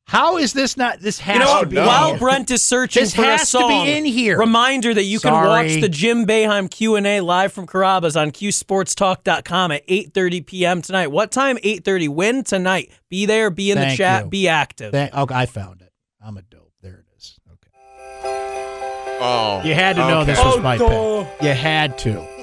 How 0.08 0.38
is 0.38 0.54
this 0.54 0.78
not? 0.78 1.00
This 1.00 1.18
has 1.20 1.34
You 1.36 1.40
know 1.44 1.62
to 1.62 1.66
be. 1.66 1.78
While 1.78 2.14
in. 2.14 2.20
Brent 2.20 2.52
is 2.52 2.62
searching 2.62 3.02
This 3.04 3.16
for 3.16 3.24
a 3.24 3.26
has 3.26 3.52
to 3.52 3.68
be 3.68 3.92
in 3.92 4.06
here. 4.06 4.38
Reminder 4.38 4.94
that 4.94 5.04
you 5.04 5.20
can 5.20 5.34
watch 5.34 5.82
the 5.82 5.90
Jim 5.90 6.28
Boeheim 6.28 6.70
Q&A 6.70 7.22
live 7.22 7.52
from 7.52 7.66
Carrabba's 7.66 8.16
on 8.16 8.32
QSportsTalk.com 8.32 9.72
at 9.72 9.88
8.30 9.88 10.46
p.m. 10.46 10.82
tonight. 10.84 11.08
What 11.08 11.32
time? 11.32 11.58
8.30. 11.58 12.10
When? 12.10 12.44
Tonight. 12.44 12.92
Be 13.10 13.26
there. 13.26 13.50
Be 13.50 13.72
in 13.72 13.80
the 13.80 13.96
chat. 13.96 14.26
you. 14.26 14.30
Be 14.30 14.48
active. 14.48 14.92
Thank- 14.92 15.14
okay, 15.16 15.34
I 15.36 15.48
found 15.48 15.82
it. 15.82 15.92
I'm 16.24 16.38
a 16.38 16.44
dope. 16.44 16.72
There 16.84 17.00
it 17.00 17.06
is. 17.18 17.40
Okay. 17.52 17.72
Oh. 19.22 19.62
You 19.66 19.74
had 19.74 19.96
to 19.96 20.08
know 20.08 20.20
okay. 20.22 20.34
this 20.34 20.44
was 20.44 20.58
Oh, 20.58 20.62
my 20.62 20.78
duh. 20.78 21.24
pick. 21.24 21.42
You 21.42 21.54
had 21.54 21.98
to. 22.00 22.28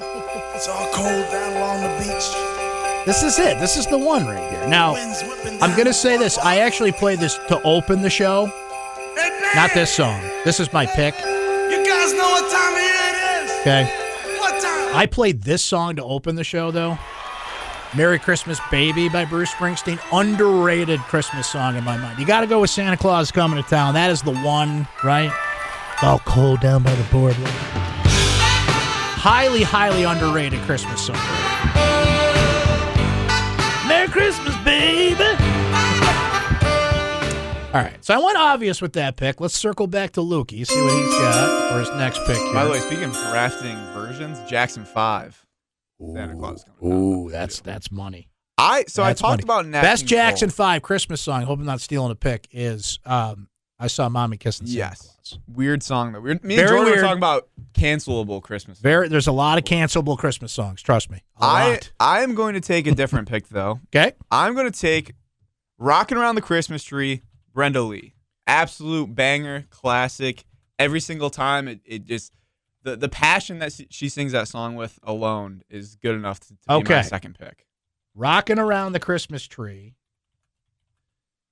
It's 0.55 0.67
all 0.67 0.87
cold 0.93 1.31
down 1.31 1.53
along 1.57 1.81
the 1.81 1.97
beach. 1.97 2.52
This 3.05 3.21
is 3.21 3.37
it. 3.37 3.59
This 3.59 3.75
is 3.75 3.85
the 3.87 3.97
one 3.97 4.25
right 4.25 4.49
here. 4.49 4.67
Now, 4.67 4.95
I'm 5.61 5.75
going 5.75 5.87
to 5.87 5.93
say 5.93 6.17
this. 6.17 6.37
I 6.37 6.59
actually 6.59 6.93
played 6.93 7.19
this 7.19 7.37
to 7.49 7.61
open 7.63 8.01
the 8.01 8.09
show, 8.09 8.45
not 9.55 9.73
this 9.73 9.93
song. 9.93 10.21
This 10.45 10.59
is 10.59 10.71
my 10.71 10.85
pick. 10.85 11.13
You 11.19 11.85
guys 11.85 12.13
know 12.13 12.29
what 12.29 12.51
time 12.51 12.73
of 12.73 12.79
year 12.79 12.93
it 12.93 13.43
is? 13.43 13.51
Okay. 13.59 14.39
What 14.39 14.61
time? 14.61 14.95
I 14.95 15.05
played 15.05 15.41
this 15.41 15.61
song 15.61 15.97
to 15.97 16.03
open 16.03 16.35
the 16.35 16.45
show, 16.45 16.71
though. 16.71 16.97
Merry 17.95 18.19
Christmas 18.19 18.59
Baby 18.71 19.09
by 19.09 19.25
Bruce 19.25 19.51
Springsteen. 19.51 19.99
Underrated 20.11 20.99
Christmas 21.01 21.47
song 21.47 21.75
in 21.75 21.83
my 21.83 21.97
mind. 21.97 22.17
You 22.19 22.25
got 22.25 22.41
to 22.41 22.47
go 22.47 22.61
with 22.61 22.69
Santa 22.69 22.97
Claus 22.97 23.31
Coming 23.31 23.61
to 23.61 23.69
Town. 23.69 23.93
That 23.93 24.11
is 24.11 24.21
the 24.21 24.33
one, 24.33 24.87
right? 25.03 25.31
All 26.01 26.19
cold 26.19 26.61
down 26.61 26.83
by 26.83 26.95
the 26.95 27.03
boardwalk. 27.11 27.51
Highly, 29.15 29.61
highly 29.61 30.03
underrated 30.03 30.59
Christmas 30.61 31.05
song. 31.05 31.17
Merry 34.15 34.31
Christmas, 34.31 34.55
baby. 34.63 35.23
All 37.73 37.81
right, 37.81 37.97
so 38.05 38.13
I 38.13 38.19
went 38.23 38.37
obvious 38.37 38.81
with 38.81 38.93
that 38.93 39.15
pick. 39.15 39.41
Let's 39.41 39.55
circle 39.55 39.87
back 39.87 40.11
to 40.11 40.19
Lukey, 40.19 40.65
see 40.67 40.79
what 40.79 40.93
he's 40.93 41.13
got 41.19 41.71
for 41.71 41.79
his 41.79 41.89
next 41.97 42.19
pick. 42.27 42.37
Here. 42.37 42.53
By 42.53 42.65
the 42.65 42.71
way, 42.71 42.79
speaking 42.79 43.05
of 43.05 43.13
drafting 43.13 43.75
versions, 43.93 44.37
Jackson 44.47 44.85
Five. 44.85 45.43
Santa 46.13 46.35
Claus 46.35 46.65
coming. 46.79 46.93
Ooh, 46.93 47.29
that's 47.31 47.61
that's 47.61 47.91
money. 47.91 48.29
I 48.57 48.83
so 48.87 49.03
That's 49.03 49.19
I 49.21 49.27
talked 49.27 49.47
money. 49.47 49.63
about 49.63 49.65
Nat 49.71 49.81
best 49.81 50.03
King 50.03 50.09
Jackson 50.09 50.49
Cole. 50.49 50.55
Five 50.55 50.81
Christmas 50.83 51.21
song. 51.21 51.41
Hope 51.43 51.59
I'm 51.59 51.65
not 51.65 51.81
stealing 51.81 52.11
a 52.11 52.15
pick. 52.15 52.47
Is 52.51 52.99
um, 53.05 53.47
I 53.83 53.87
saw 53.87 54.07
mommy 54.09 54.37
kissing 54.37 54.65
Santa 54.67 54.77
Yes. 54.77 55.01
Claus. 55.01 55.39
Weird 55.47 55.83
song 55.83 56.13
though. 56.13 56.21
Weird. 56.21 56.43
Me 56.43 56.55
Very 56.55 56.67
and 56.67 56.69
Jordan 56.69 56.85
weird. 56.85 56.97
were 56.97 57.01
talking 57.03 57.17
about 57.17 57.49
cancelable 57.73 58.41
Christmas. 58.41 58.77
songs. 58.77 58.81
Very, 58.83 59.07
there's 59.09 59.27
a 59.27 59.31
lot 59.31 59.57
of 59.57 59.63
cancelable 59.65 60.17
Christmas 60.17 60.51
songs. 60.53 60.81
Trust 60.81 61.09
me, 61.11 61.17
a 61.39 61.43
I 61.43 61.69
lot. 61.71 61.91
I 61.99 62.23
am 62.23 62.33
going 62.35 62.53
to 62.53 62.61
take 62.61 62.87
a 62.87 62.93
different 62.95 63.27
pick 63.27 63.49
though. 63.49 63.79
Okay, 63.95 64.13
I'm 64.31 64.53
going 64.55 64.71
to 64.71 64.79
take 64.79 65.13
"Rocking 65.77 66.17
Around 66.17 66.35
the 66.35 66.41
Christmas 66.41 66.83
Tree." 66.83 67.21
Brenda 67.53 67.81
Lee, 67.81 68.15
absolute 68.47 69.13
banger, 69.13 69.65
classic. 69.69 70.43
Every 70.79 70.99
single 70.99 71.29
time, 71.29 71.67
it, 71.67 71.81
it 71.85 72.05
just 72.05 72.31
the 72.83 72.95
the 72.95 73.09
passion 73.09 73.59
that 73.59 73.73
she- 73.73 73.87
she 73.89 74.09
sings 74.09 74.31
that 74.31 74.47
song 74.47 74.75
with 74.75 74.97
alone 75.03 75.61
is 75.69 75.95
good 75.97 76.15
enough 76.15 76.39
to, 76.41 76.47
to 76.69 76.79
be 76.81 76.89
my 76.93 77.01
second 77.01 77.37
pick 77.37 77.65
rocking 78.15 78.59
around 78.59 78.93
the 78.93 78.99
Christmas 78.99 79.45
tree. 79.45 79.95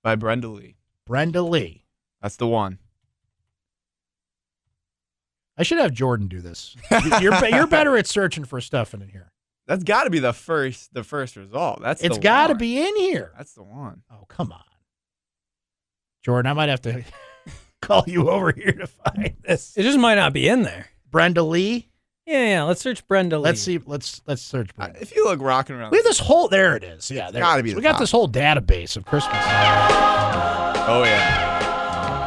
by 0.04 0.16
Brenda 0.16 0.48
Lee. 0.48 0.78
Brenda 1.06 1.42
Lee. 1.42 1.86
That's 2.22 2.36
the 2.36 2.48
one. 2.48 2.78
I 5.58 5.64
should 5.64 5.78
have 5.80 5.92
Jordan 5.94 6.28
do 6.28 6.42
this. 6.42 6.76
You're 7.22 7.34
you're 7.46 7.68
better 7.68 7.96
at 7.98 8.08
searching 8.08 8.46
for 8.46 8.62
stuff 8.62 8.94
in 8.94 9.08
here. 9.10 9.32
That's 9.68 9.84
got 9.84 10.06
to 10.06 10.10
be 10.10 10.20
the 10.20 10.34
first 10.34 10.94
the 10.94 11.04
first 11.04 11.36
result. 11.36 11.82
That's 11.82 12.02
it's 12.02 12.18
got 12.18 12.48
to 12.48 12.56
be 12.56 12.82
in 12.82 12.96
here. 12.96 13.32
That's 13.38 13.54
the 13.54 13.64
one. 13.64 14.02
Oh 14.12 14.26
come 14.28 14.52
on, 14.52 14.64
Jordan. 16.24 16.50
I 16.50 16.54
might 16.54 16.70
have 16.70 16.82
to 16.84 17.04
call 17.82 18.04
you 18.08 18.30
over 18.30 18.52
here 18.52 18.72
to 18.74 18.88
find 18.88 19.36
this. 19.44 19.78
It 19.78 19.84
just 19.84 20.00
might 20.00 20.16
not 20.16 20.34
be 20.34 20.48
in 20.48 20.64
there. 20.64 20.88
Brenda 21.12 21.44
Lee. 21.44 21.90
Yeah, 22.26 22.46
yeah. 22.46 22.64
Let's 22.64 22.82
search 22.82 23.06
Brenda 23.08 23.38
Lee. 23.38 23.44
Let's 23.44 23.62
see. 23.62 23.80
Let's 23.86 24.22
let's 24.26 24.42
search. 24.42 24.74
Brenda. 24.76 25.00
If 25.02 25.16
you 25.16 25.26
look 25.26 25.42
rocking 25.42 25.76
around, 25.76 25.92
We 25.92 25.98
have 25.98 26.06
this 26.06 26.20
whole. 26.20 26.48
There 26.48 26.76
it 26.76 26.84
is. 26.84 27.12
Yeah, 27.12 27.30
there. 27.30 27.42
gotta 27.42 27.62
be 27.62 27.72
the 27.72 27.76
We 27.76 27.82
got 27.84 27.92
top. 27.92 28.00
this 28.00 28.12
whole 28.12 28.28
database 28.30 28.96
of 28.98 29.06
Christmas. 29.06 29.36
oh 29.44 31.04
yeah, 31.06 31.51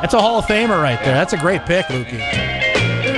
That's 0.04 0.12
a 0.12 0.20
Hall 0.20 0.38
of 0.38 0.44
Famer 0.44 0.82
right 0.82 1.02
there. 1.02 1.14
That's 1.14 1.32
a 1.32 1.38
great 1.38 1.64
pick, 1.64 1.86
Lukey. 1.86 2.20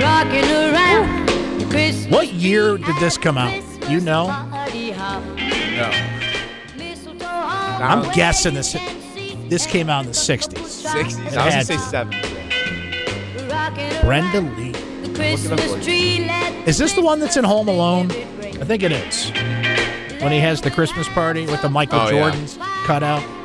Rocking 0.01 0.45
around 0.49 1.27
the 1.59 1.67
Christmas 1.69 2.09
What 2.09 2.31
year 2.31 2.77
did 2.77 2.95
this 3.01 3.17
come 3.17 3.37
out? 3.37 3.51
You 3.89 3.99
know? 3.99 4.27
no. 4.27 5.91
I'm 7.83 8.09
guessing 8.13 8.53
this. 8.53 8.71
This 9.49 9.65
came 9.65 9.89
out 9.89 10.05
in 10.05 10.11
the 10.11 10.17
'60s. 10.17 10.65
Sixties. 10.65 11.17
It 11.33 11.37
I 11.37 11.45
was 11.45 11.55
gonna 11.55 11.65
say 11.65 11.77
seventies. 11.77 12.25
Brenda 14.01 14.39
Lee. 14.39 14.71
Christmas 15.13 15.83
tree 15.83 16.25
let 16.25 16.69
Is 16.69 16.77
this 16.77 16.93
the 16.93 17.01
one 17.01 17.19
that's 17.19 17.35
in 17.35 17.43
Home 17.43 17.67
Alone? 17.67 18.09
I 18.11 18.63
think 18.63 18.83
it 18.83 18.93
is. 18.93 19.31
When 20.21 20.31
he 20.31 20.39
has 20.39 20.61
the 20.61 20.71
Christmas 20.71 21.09
party 21.09 21.47
with 21.47 21.61
the 21.61 21.67
Michael 21.69 21.99
Oh, 21.99 22.09
yeah. 22.09 22.31
Jordans 22.31 22.57
cut 22.85 23.03
out. 23.03 23.36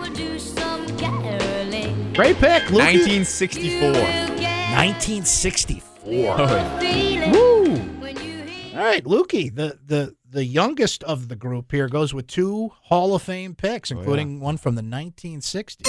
Do. 2.12 2.16
Great 2.16 2.36
pick, 2.36 2.62
Lukey. 2.64 3.24
1964. 3.24 3.92
1964. 3.92 6.36
Oh, 6.38 7.30
Woo! 7.32 7.76
when 8.00 8.16
you 8.16 8.22
hear 8.44 8.78
All 8.78 8.84
right, 8.84 9.04
Lukey, 9.04 9.54
the, 9.54 9.78
the 9.84 10.16
the 10.30 10.44
youngest 10.44 11.04
of 11.04 11.28
the 11.28 11.36
group 11.36 11.70
here 11.70 11.88
goes 11.88 12.14
with 12.14 12.26
two 12.26 12.70
Hall 12.84 13.14
of 13.14 13.22
Fame 13.22 13.54
picks, 13.54 13.92
Oh, 13.92 13.98
including 13.98 14.40
one 14.40 14.56
from 14.56 14.76
the 14.76 14.82
1960s. 14.82 15.82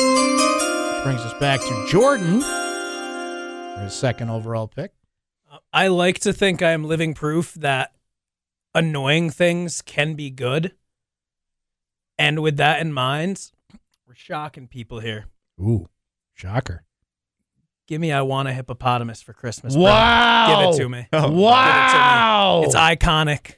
brings 1.03 1.21
us 1.21 1.33
back 1.39 1.61
to 1.61 1.87
Jordan 1.89 2.41
for 2.41 3.79
his 3.83 3.93
second 3.93 4.29
overall 4.29 4.67
pick. 4.67 4.91
Uh, 5.49 5.59
I 5.71 5.87
like 5.87 6.19
to 6.19 6.33
think 6.33 6.61
I 6.61 6.71
am 6.71 6.83
living 6.83 7.13
proof 7.13 7.53
that 7.53 7.93
annoying 8.75 9.29
things 9.29 9.81
can 9.81 10.15
be 10.15 10.29
good. 10.29 10.73
And 12.17 12.41
with 12.41 12.57
that 12.57 12.81
in 12.81 12.91
mind, 12.91 13.51
we're 14.05 14.15
shocking 14.15 14.67
people 14.67 14.99
here. 14.99 15.27
Ooh, 15.59 15.87
shocker. 16.33 16.83
Give 17.87 17.99
me 17.99 18.11
I 18.11 18.21
want 18.21 18.47
a 18.47 18.53
hippopotamus 18.53 19.21
for 19.21 19.33
Christmas. 19.33 19.73
Brent. 19.73 19.85
Wow. 19.85 20.47
Give 20.71 20.73
it 20.75 20.83
to 20.83 20.89
me. 20.89 21.07
Oh, 21.11 21.19
Give 21.21 21.23
it 21.23 21.27
to 21.29 21.35
me. 21.35 21.41
wow. 21.43 22.61
It's 22.65 22.75
iconic. 22.75 23.55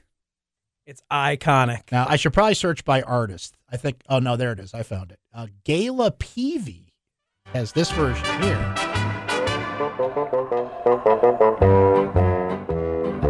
It's 0.88 1.02
iconic. 1.12 1.92
Now, 1.92 2.06
I 2.08 2.16
should 2.16 2.34
probably 2.34 2.54
search 2.56 2.86
by 2.86 3.02
artist. 3.02 3.56
I 3.72 3.78
think, 3.78 4.02
oh, 4.10 4.20
no, 4.20 4.36
there 4.36 4.52
it 4.52 4.60
is. 4.60 4.74
I 4.74 4.84
found 4.84 5.12
it. 5.12 5.20
Uh, 5.34 5.48
Gayle 5.64 6.12
Peevey 6.12 6.92
has 7.48 7.72
this 7.72 7.90
version 7.92 8.24
here. 8.44 8.76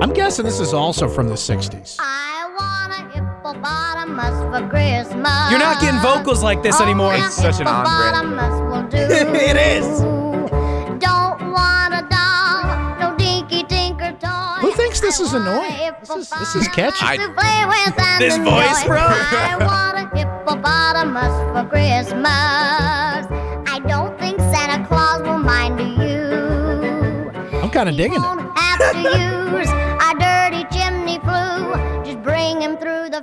I'm 0.02 0.14
guessing 0.14 0.44
this 0.46 0.60
is 0.60 0.74
also 0.74 1.08
from 1.08 1.30
the 1.30 1.36
60s. 1.36 1.96
I 2.00 2.25
You're 5.52 5.60
not 5.60 5.82
getting 5.82 6.00
vocals 6.00 6.42
like 6.44 6.64
this 6.64 6.80
anymore. 6.80 7.16
It's 7.16 7.36
such 7.36 7.60
an 7.60 7.68
on-brand. 7.68 8.72
will 8.72 8.84
do. 8.90 8.98
It 9.36 9.58
is. 9.58 10.00
Don't 11.00 11.52
want 11.52 11.94
a 11.94 12.08
doll, 12.10 13.00
no 13.00 13.16
dinky 13.18 13.64
tinker 13.64 14.12
toy. 14.20 14.62
Who 14.62 14.72
thinks 14.74 15.00
this 15.02 15.20
is 15.20 15.34
I 15.34 15.38
want 15.38 15.48
a 15.48 15.52
annoying? 15.52 15.94
This 16.00 16.10
is, 16.10 16.30
this 16.30 16.56
is 16.56 16.68
catchy. 16.70 17.06
I- 17.06 17.18
to 17.18 17.30
play 17.34 17.66
with 17.66 18.00
and 18.00 18.22
This 18.22 18.38
voice, 18.38 18.84
bro. 18.86 18.98
I 19.00 19.58
want 19.60 19.98
a 20.00 20.18
hippopotamus 20.18 21.36
for 21.54 21.70
Christmas. 21.70 22.26
I 23.68 23.80
don't 23.88 24.18
think 24.20 24.40
Santa 24.40 24.86
Claus 24.88 25.22
will 25.22 25.40
mind 25.40 25.80
you. 25.80 27.60
I'm 27.62 27.70
kind 27.70 27.90
of 27.90 27.96
digging 27.98 28.22
it. 28.24 29.82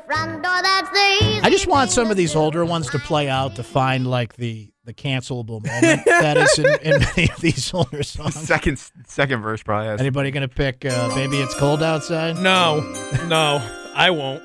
front 0.07 0.43
door. 0.43 0.63
That's 0.63 0.91
the 0.91 1.25
easy 1.25 1.41
I 1.43 1.51
just 1.51 1.67
want 1.67 1.91
some 1.91 2.11
of 2.11 2.17
these 2.17 2.37
older 2.37 2.65
ones 2.65 2.89
to 2.91 2.99
play 2.99 3.29
out 3.29 3.57
to 3.57 3.63
find 3.63 4.07
like 4.07 4.35
the 4.37 4.71
the 4.85 4.93
cancelable 4.93 5.65
moment 5.65 6.05
that 6.07 6.37
is 6.37 6.59
in, 6.59 6.67
in 6.83 7.01
many 7.17 7.31
of 7.31 7.41
these 7.41 7.73
older 7.73 8.03
songs. 8.03 8.35
Second 8.35 8.79
second 9.07 9.43
verse 9.43 9.63
probably 9.63 9.89
has. 9.89 10.01
Anybody 10.01 10.31
gonna 10.31 10.49
pick 10.49 10.85
uh, 10.85 11.15
"Baby 11.15 11.39
It's 11.39 11.55
Cold 11.55 11.83
Outside"? 11.83 12.37
No, 12.39 12.81
no, 13.29 13.61
I 13.95 14.11
won't. 14.11 14.43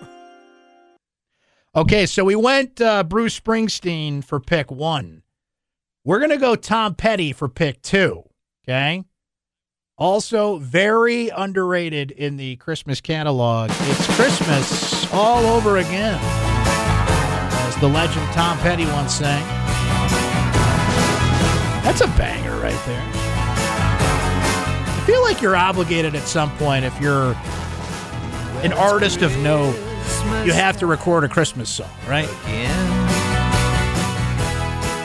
Okay, 1.76 2.06
so 2.06 2.24
we 2.24 2.36
went 2.36 2.82
uh, 2.82 3.04
Bruce 3.04 3.40
Springsteen 3.40 4.24
for 4.24 4.40
pick 4.40 4.72
one. 4.72 5.24
We're 6.04 6.20
gonna 6.20 6.38
go 6.38 6.56
Tom 6.56 6.96
Petty 6.96 7.34
for 7.34 7.48
pick 7.50 7.82
two. 7.82 8.24
Okay. 8.68 9.04
Also, 10.00 10.60
very 10.60 11.30
underrated 11.30 12.12
in 12.12 12.38
the 12.38 12.56
Christmas 12.58 13.02
catalog. 13.02 13.72
It's 13.74 14.16
Christmas 14.16 14.97
all 15.12 15.46
over 15.46 15.78
again, 15.78 16.20
as 16.22 17.76
the 17.78 17.88
legend 17.88 18.26
Tom 18.34 18.58
Petty 18.60 18.86
once 18.88 19.14
sang. 19.14 19.44
That's 21.84 22.02
a 22.02 22.08
banger 22.18 22.56
right 22.58 22.80
there. 22.86 23.04
I 24.90 25.04
feel 25.06 25.22
like 25.24 25.42
you're 25.42 25.56
obligated 25.56 26.16
at 26.16 26.24
some 26.24 26.52
point 26.58 26.84
if 26.84 27.00
you're 27.00 27.36
an 28.64 28.74
artist 28.74 29.22
of 29.22 29.38
note. 29.40 29.76
You 30.44 30.52
have 30.52 30.78
to 30.78 30.86
record 30.88 31.24
a 31.24 31.30
Christmas 31.30 31.70
song, 31.70 31.90
right? 32.08 32.28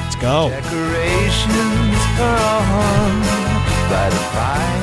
Let's 0.02 0.16
go. 0.16 0.48
Decorations 0.48 2.00
are 2.18 2.62
on 2.72 3.20
by 3.88 4.10
the 4.10 4.16
fire. 4.32 4.82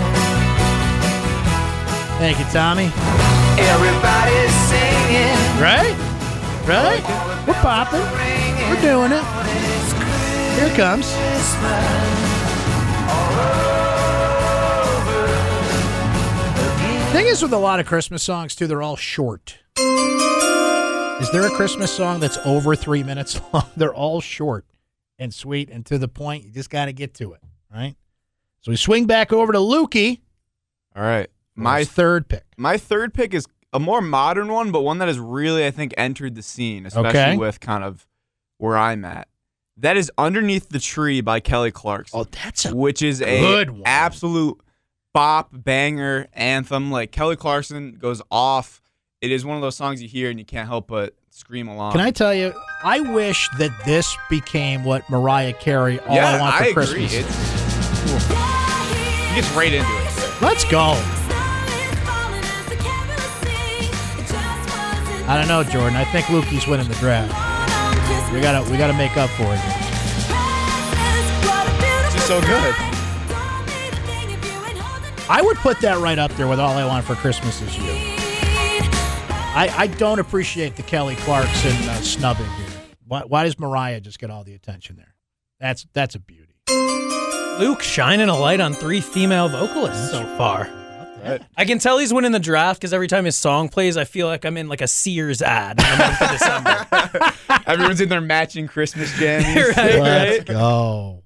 Thank 2.20 2.40
you, 2.40 2.46
Tommy. 2.46 2.92
Everybody's? 3.58 4.69
Right? 6.70 7.02
We're 7.48 7.54
popping. 7.56 8.00
We're 8.70 8.80
doing 8.82 9.12
it. 9.12 9.24
Here 10.56 10.68
it 10.68 10.76
comes. 10.76 11.08
Thing 17.12 17.26
is 17.26 17.42
with 17.42 17.54
a 17.54 17.58
lot 17.58 17.80
of 17.80 17.88
Christmas 17.88 18.22
songs 18.22 18.56
too, 18.56 18.68
they're 18.68 18.84
all 18.84 18.96
short. 18.96 19.58
Is 19.80 21.32
there 21.32 21.44
a 21.46 21.50
Christmas 21.50 21.92
song 21.92 22.20
that's 22.20 22.38
over 22.46 22.76
three 22.76 23.02
minutes 23.02 23.42
long? 23.54 23.66
They're 23.76 23.94
all 23.94 24.22
short 24.22 24.66
and 25.18 25.34
sweet 25.34 25.72
and 25.72 25.84
to 25.88 25.98
the 25.98 26.08
point. 26.08 26.46
You 26.46 26.52
just 26.52 26.70
got 26.70 26.86
to 26.86 26.94
get 26.94 27.16
to 27.16 27.34
it, 27.34 27.42
right? 27.74 27.96
So 28.62 28.72
we 28.72 28.76
swing 28.76 29.06
back 29.08 29.34
over 29.34 29.52
to 29.52 29.58
Lukey. 29.58 30.20
All 30.96 31.02
right. 31.02 31.30
My 31.56 31.64
My 31.80 31.84
third 31.84 32.30
pick. 32.30 32.44
my 32.58 32.78
third 32.78 33.16
pick 33.16 33.34
is 33.34 33.48
a 33.74 33.80
more 33.80 34.02
modern 34.02 34.48
one, 34.52 34.72
but 34.72 34.82
one 34.82 34.98
that 35.00 35.08
has 35.08 35.20
really, 35.20 35.66
I 35.66 35.72
think, 35.72 35.94
entered 35.98 36.36
the 36.36 36.42
scene, 36.42 36.86
especially 36.86 37.10
Okay. 37.20 37.38
with 37.38 37.60
kind 37.60 37.84
of 37.84 38.08
where 38.58 38.78
I'm 38.78 39.06
at. 39.06 39.28
That 39.78 39.96
is 39.96 40.12
"Underneath 40.18 40.70
the 40.70 40.80
Tree" 40.80 41.22
by 41.22 41.40
Kelly 41.40 41.72
Clarkson. 41.72 42.20
Oh, 42.20 42.24
that's 42.26 42.66
a 42.66 42.76
which 42.76 43.02
is 43.02 43.20
good 43.20 43.70
a 43.70 43.72
one. 43.72 43.82
absolute 43.86 44.60
bop 45.14 45.50
banger 45.54 46.28
anthem. 46.34 46.92
Like 46.92 47.12
Kelly 47.12 47.36
Clarkson 47.38 47.94
goes 48.00 48.22
off. 48.30 48.82
It 49.22 49.32
is 49.32 49.46
one 49.46 49.56
of 49.56 49.62
those 49.62 49.76
songs 49.78 50.02
you 50.02 50.08
hear 50.10 50.30
and 50.30 50.38
you 50.40 50.46
can't 50.46 50.68
help 50.68 50.88
but 50.88 51.14
scream 51.30 51.68
along. 51.68 51.92
Can 51.94 52.02
I 52.02 52.12
tell 52.12 52.34
you? 52.34 52.54
I 52.84 53.00
wish 53.02 53.48
that 53.58 53.72
this 53.86 54.18
became 54.30 54.84
what 54.84 55.10
Mariah 55.10 55.54
Carey 55.54 56.00
"All 56.02 56.16
yeah, 56.16 56.36
I 56.36 56.40
Want 56.40 56.56
for 56.56 56.82
agree. 56.82 57.08
Christmas." 57.08 57.14
is. 57.14 57.26
It's, 57.26 58.28
he 59.30 59.36
gets 59.36 59.52
right 59.56 59.74
into 59.74 59.88
it. 59.90 60.42
Let's 60.42 60.66
go. 60.66 60.94
I 65.30 65.38
don't 65.38 65.48
know, 65.48 65.64
Jordan. 65.64 65.96
I 65.96 66.06
think 66.06 66.26
Lukey's 66.26 66.66
winning 66.66 66.88
the 66.88 66.96
draft. 66.96 67.32
We 68.34 68.42
gotta 68.42 68.68
we 68.72 68.78
gotta 68.78 68.94
make 68.94 69.16
up 69.16 69.30
for 69.30 69.44
it. 69.44 69.60
here. 69.60 69.76
It's 72.06 72.16
just 72.16 72.28
so 72.28 72.42
good. 72.42 72.76
I 75.30 75.42
would 75.44 75.58
put 75.58 75.80
that 75.82 76.00
right 76.00 76.18
up 76.18 76.32
there 76.32 76.48
with 76.48 76.60
"All 76.60 76.76
I 76.76 76.84
Want 76.84 77.06
for 77.06 77.14
Christmas 77.14 77.62
Is 77.62 77.78
You." 77.78 77.84
I, 79.52 79.72
I 79.78 79.88
don't 79.88 80.18
appreciate 80.18 80.76
the 80.76 80.84
Kelly 80.84 81.16
Clarkson 81.18 81.74
uh, 81.90 81.96
snubbing 82.02 82.46
here. 82.46 82.66
Why, 83.06 83.22
why 83.22 83.44
does 83.44 83.60
Mariah 83.60 84.00
just 84.00 84.18
get 84.18 84.32
all 84.32 84.44
the 84.44 84.56
attention 84.56 84.96
there? 84.96 85.14
That's 85.60 85.86
that's 85.94 86.16
a 86.16 86.20
beauty. 86.20 86.56
Luke 87.60 87.84
shining 87.84 88.30
a 88.30 88.36
light 88.36 88.62
on 88.62 88.74
three 88.74 89.02
female 89.02 89.48
vocalists 89.48 90.10
so 90.10 90.26
far. 90.38 90.70
I 91.58 91.66
can 91.66 91.80
tell 91.80 91.98
he's 91.98 92.14
winning 92.14 92.32
the 92.32 92.40
draft 92.40 92.80
because 92.80 92.94
every 92.94 93.08
time 93.08 93.26
his 93.26 93.36
song 93.36 93.70
plays, 93.70 93.98
I 93.98 94.04
feel 94.06 94.28
like 94.28 94.46
I'm 94.46 94.58
in 94.58 94.68
like 94.68 94.82
a 94.82 94.88
Sears 94.88 95.42
ad 95.42 95.80
in 95.80 95.86
the 95.86 95.98
month 95.98 97.52
of 97.52 97.62
Everyone's 97.68 98.02
in 98.02 98.10
their 98.10 98.22
matching 98.22 98.68
Christmas 98.68 99.12
jammies. 99.14 99.68
right, 99.78 100.00
Let's 100.00 100.38
right. 100.40 100.46
go. 100.46 101.24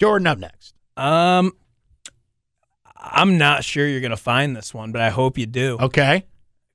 Jordan 0.00 0.26
up 0.26 0.38
next. 0.38 0.74
Um, 0.96 1.52
I'm 2.96 3.38
not 3.38 3.64
sure 3.64 3.86
you're 3.86 4.00
gonna 4.00 4.16
find 4.16 4.54
this 4.56 4.72
one, 4.74 4.92
but 4.92 5.00
I 5.00 5.10
hope 5.10 5.38
you 5.38 5.46
do. 5.46 5.78
Okay. 5.80 6.24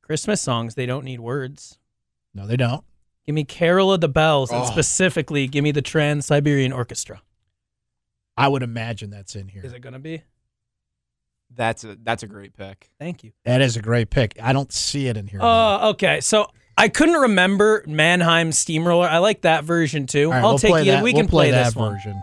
Christmas 0.02 0.42
songs, 0.42 0.76
they 0.76 0.86
don't 0.86 1.06
need 1.06 1.20
words. 1.20 1.80
No, 2.34 2.48
they 2.48 2.58
don't. 2.58 2.84
Give 3.26 3.36
me 3.36 3.44
Carol 3.46 3.94
of 3.94 4.02
the 4.02 4.10
Bells, 4.10 4.52
and 4.52 4.62
Oh. 4.64 4.66
specifically, 4.66 5.48
give 5.48 5.64
me 5.64 5.72
the 5.72 5.82
Trans 5.82 6.26
Siberian 6.26 6.74
Orchestra. 6.74 7.22
I 8.36 8.48
would 8.48 8.64
imagine 8.64 9.10
that's 9.12 9.36
in 9.36 9.48
here. 9.48 9.62
Is 9.64 9.74
it 9.74 9.80
gonna 9.80 10.00
be? 10.00 10.24
That's 11.56 11.84
a 11.84 11.98
that's 12.02 12.24
a 12.24 12.28
great 12.28 12.56
pick. 12.56 12.90
Thank 13.00 13.24
you. 13.24 13.32
That 13.46 13.62
is 13.62 13.78
a 13.78 13.82
great 13.82 14.10
pick. 14.10 14.38
I 14.42 14.54
don't 14.54 14.72
see 14.72 15.08
it 15.08 15.18
in 15.18 15.28
here. 15.28 15.40
Oh, 15.42 15.90
okay. 15.92 16.20
So 16.22 16.48
I 16.78 16.90
couldn't 16.90 17.22
remember 17.22 17.84
Mannheim 17.86 18.52
Steamroller. 18.52 19.08
I 19.08 19.20
like 19.20 19.42
that 19.42 19.64
version 19.64 20.08
too. 20.08 20.28
All 20.28 20.32
right, 20.32 20.44
I'll 20.44 20.50
we'll 20.50 20.60
take 20.60 20.72
play 20.72 20.84
you. 20.84 20.92
that. 20.92 21.04
We 21.04 21.14
we'll 21.14 21.22
can 21.22 21.30
play, 21.30 21.52
that 21.52 21.66
this 21.66 21.76
one. 21.76 21.94
version. 21.94 22.22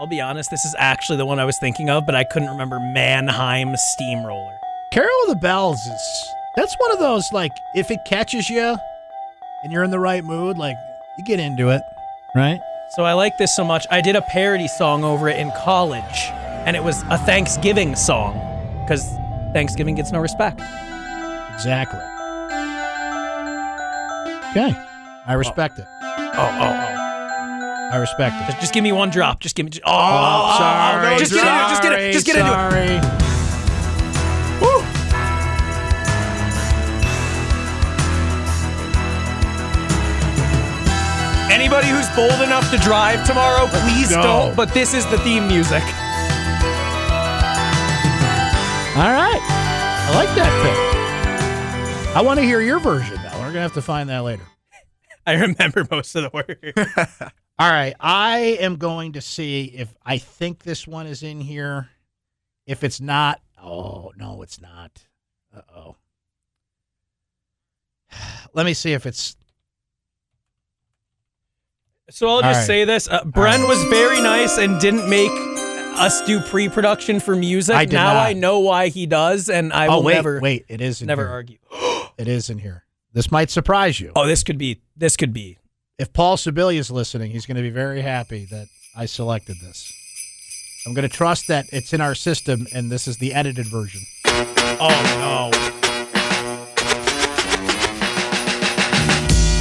I'll 0.00 0.08
be 0.08 0.20
honest. 0.20 0.50
This 0.50 0.64
is 0.64 0.74
actually 0.78 1.18
the 1.18 1.26
one 1.26 1.38
I 1.38 1.44
was 1.44 1.58
thinking 1.58 1.90
of, 1.90 2.06
but 2.06 2.14
I 2.14 2.24
couldn't 2.24 2.48
remember 2.48 2.80
Mannheim 2.80 3.76
Steamroller. 3.76 4.56
Carol 4.92 5.10
of 5.24 5.28
the 5.28 5.36
Bells 5.36 5.78
is 5.78 6.28
that's 6.56 6.74
one 6.78 6.90
of 6.92 6.98
those 6.98 7.24
like 7.32 7.52
if 7.74 7.90
it 7.90 8.00
catches 8.06 8.48
you 8.50 8.76
and 9.62 9.72
you're 9.72 9.84
in 9.84 9.90
the 9.90 10.00
right 10.00 10.24
mood, 10.24 10.58
like 10.58 10.74
you 11.18 11.24
get 11.24 11.38
into 11.38 11.68
it, 11.68 11.82
right? 12.34 12.58
So 12.96 13.04
I 13.04 13.12
like 13.12 13.38
this 13.38 13.54
so 13.54 13.62
much. 13.62 13.86
I 13.90 14.00
did 14.00 14.16
a 14.16 14.22
parody 14.22 14.66
song 14.66 15.04
over 15.04 15.28
it 15.28 15.38
in 15.38 15.52
college, 15.62 16.30
and 16.66 16.76
it 16.76 16.82
was 16.84 17.02
a 17.10 17.18
Thanksgiving 17.18 17.94
song 17.96 18.34
because 18.84 19.04
Thanksgiving 19.52 19.94
gets 19.94 20.12
no 20.12 20.20
respect. 20.20 20.60
Exactly. 21.54 22.00
Okay. 24.50 24.74
I 25.26 25.34
respect 25.34 25.78
it. 25.78 25.86
Oh, 26.02 26.32
oh, 26.36 26.60
oh. 26.60 27.90
I 27.92 27.96
respect 27.96 28.34
it. 28.36 28.46
Just, 28.46 28.60
just 28.60 28.74
give 28.74 28.82
me 28.84 28.92
one 28.92 29.10
drop. 29.10 29.40
Just 29.40 29.56
give 29.56 29.66
me. 29.66 29.72
Oh, 29.84 29.90
Oh, 29.90 29.92
oh, 29.92 30.50
oh 30.54 30.58
sorry. 30.58 31.14
Oh, 31.14 31.18
just 31.18 31.32
get 31.32 31.42
into 31.42 31.56
it. 31.56 31.68
Just 31.68 31.82
get 31.82 31.92
it. 31.92 32.12
Just 32.12 32.26
get 32.26 32.36
into 32.36 32.50
it. 32.50 33.02
sorry. 33.02 33.20
Woo. 34.60 34.86
Anybody 41.50 41.88
who's 41.88 42.08
bold 42.10 42.40
enough 42.42 42.70
to 42.70 42.78
drive 42.78 43.26
tomorrow, 43.26 43.66
please 43.82 44.08
go. 44.08 44.22
don't. 44.22 44.56
But 44.56 44.72
this 44.72 44.94
is 44.94 45.04
the 45.06 45.18
theme 45.18 45.46
music. 45.48 45.82
All 48.96 49.02
right. 49.02 49.40
I 49.40 50.14
like 50.16 50.34
that 50.34 52.06
pick. 52.06 52.16
I 52.16 52.22
want 52.22 52.40
to 52.40 52.44
hear 52.44 52.60
your 52.60 52.80
version, 52.80 53.14
though. 53.22 53.30
We're 53.34 53.42
going 53.42 53.54
to 53.54 53.60
have 53.60 53.74
to 53.74 53.82
find 53.82 54.08
that 54.10 54.18
later. 54.18 54.42
I 55.26 55.34
remember 55.34 55.86
most 55.88 56.16
of 56.16 56.24
the 56.24 56.30
words. 56.34 56.92
All 57.58 57.70
right. 57.70 57.94
I 58.00 58.58
am 58.60 58.76
going 58.76 59.12
to 59.12 59.20
see 59.20 59.66
if 59.66 59.94
I 60.04 60.18
think 60.18 60.64
this 60.64 60.88
one 60.88 61.06
is 61.06 61.22
in 61.22 61.40
here. 61.40 61.88
If 62.66 62.82
it's 62.82 63.00
not, 63.00 63.40
oh, 63.62 64.10
no, 64.16 64.42
it's 64.42 64.60
not. 64.60 64.90
Uh 65.56 65.60
oh. 65.74 65.96
Let 68.54 68.66
me 68.66 68.74
see 68.74 68.92
if 68.92 69.06
it's. 69.06 69.36
So 72.10 72.28
I'll 72.28 72.42
just 72.42 72.58
right. 72.58 72.66
say 72.66 72.84
this: 72.84 73.06
uh, 73.06 73.22
Bren 73.22 73.68
was 73.68 73.80
very 73.84 74.20
nice 74.20 74.58
and 74.58 74.80
didn't 74.80 75.08
make 75.08 75.30
us 76.00 76.22
do 76.22 76.40
pre-production 76.40 77.20
for 77.20 77.36
music. 77.36 77.76
I 77.76 77.84
did 77.84 77.94
now 77.94 78.14
not. 78.14 78.26
I 78.26 78.32
know 78.32 78.60
why 78.60 78.88
he 78.88 79.06
does, 79.06 79.48
and 79.48 79.72
I 79.72 79.86
oh, 79.86 79.96
will 79.96 80.02
wait, 80.04 80.14
never, 80.14 80.40
wait. 80.40 80.64
It 80.68 80.80
is 80.80 81.00
in 81.00 81.06
never 81.06 81.22
here. 81.24 81.32
argue. 81.32 81.58
It 82.18 82.28
is 82.28 82.50
in 82.50 82.58
here. 82.58 82.84
This 83.14 83.30
might 83.30 83.48
surprise 83.50 83.98
you. 83.98 84.12
Oh, 84.14 84.26
this 84.26 84.42
could 84.42 84.58
be. 84.58 84.82
This 84.94 85.16
could 85.16 85.32
be. 85.32 85.56
If 85.98 86.12
Paul 86.12 86.36
Sibilia 86.36 86.78
is 86.78 86.90
listening, 86.90 87.30
he's 87.30 87.46
going 87.46 87.56
to 87.56 87.62
be 87.62 87.70
very 87.70 88.02
happy 88.02 88.44
that 88.50 88.66
I 88.94 89.06
selected 89.06 89.56
this. 89.62 89.90
I'm 90.86 90.92
going 90.92 91.08
to 91.08 91.14
trust 91.14 91.48
that 91.48 91.64
it's 91.72 91.94
in 91.94 92.02
our 92.02 92.14
system 92.14 92.66
and 92.74 92.90
this 92.92 93.08
is 93.08 93.16
the 93.16 93.32
edited 93.32 93.66
version. 93.66 94.02
Oh 94.26 95.50
no! 95.50 95.50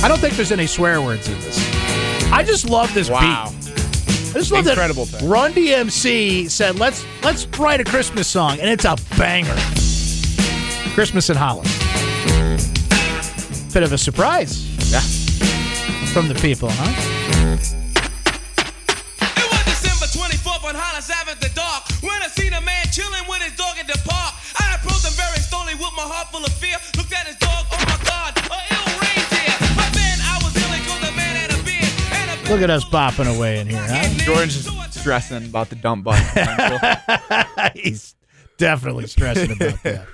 I 0.02 0.08
don't 0.08 0.20
think 0.20 0.36
there's 0.36 0.52
any 0.52 0.68
swear 0.68 1.02
words 1.02 1.28
in 1.30 1.40
this. 1.40 1.58
I 2.32 2.44
just 2.46 2.70
love 2.70 2.94
this 2.94 3.10
Wow. 3.10 3.52
beat. 3.52 3.69
I 4.30 4.34
just 4.34 4.52
love 4.52 4.68
Incredible 4.68 5.06
that 5.06 5.22
pick. 5.22 5.30
Run 5.30 5.54
DMC 5.54 6.50
said, 6.52 6.78
"Let's 6.78 7.04
let's 7.24 7.48
write 7.58 7.82
a 7.82 7.84
Christmas 7.84 8.28
song," 8.28 8.60
and 8.60 8.70
it's 8.70 8.86
a 8.86 8.96
banger. 9.18 9.56
Christmas 10.94 11.32
in 11.32 11.36
Hollis. 11.38 11.68
Bit 13.74 13.84
of 13.84 13.92
a 13.92 13.98
surprise. 13.98 14.66
Yeah. 14.92 15.02
From 16.14 16.28
the 16.28 16.36
people, 16.36 16.70
huh? 16.72 16.94
It 19.18 19.48
was 19.50 19.64
December 19.66 20.06
24th 20.06 20.64
on 20.64 20.76
Hollis 20.76 21.10
Ave 21.10 21.32
at 21.32 21.42
the 21.42 21.50
dark 21.56 21.90
when 22.02 22.22
I 22.22 22.28
seen 22.28 22.54
a 22.54 22.62
man 22.62 22.86
chilling 22.92 23.26
with 23.28 23.42
his 23.42 23.56
dog 23.58 23.78
at 23.80 23.88
the 23.88 23.98
park. 24.06 24.36
I 24.60 24.76
approached 24.76 25.06
him 25.06 25.14
very 25.14 25.40
slowly 25.40 25.74
with 25.74 25.94
my 25.98 26.06
heart 26.06 26.30
full 26.32 26.46
of 26.46 26.54
fear. 26.54 26.78
Look 32.50 32.62
at 32.64 32.72
us 32.72 32.84
bopping 32.86 33.34
away 33.38 33.60
in 33.60 33.68
here, 33.68 33.78
huh? 33.80 34.10
Jordan's 34.24 34.64
just 34.66 35.00
stressing 35.00 35.46
about 35.46 35.70
the 35.70 35.76
dump 35.76 36.04
button. 36.04 37.72
He's 37.76 38.16
definitely 38.58 39.06
stressing 39.06 39.52
about 39.52 39.84
that. 39.84 40.08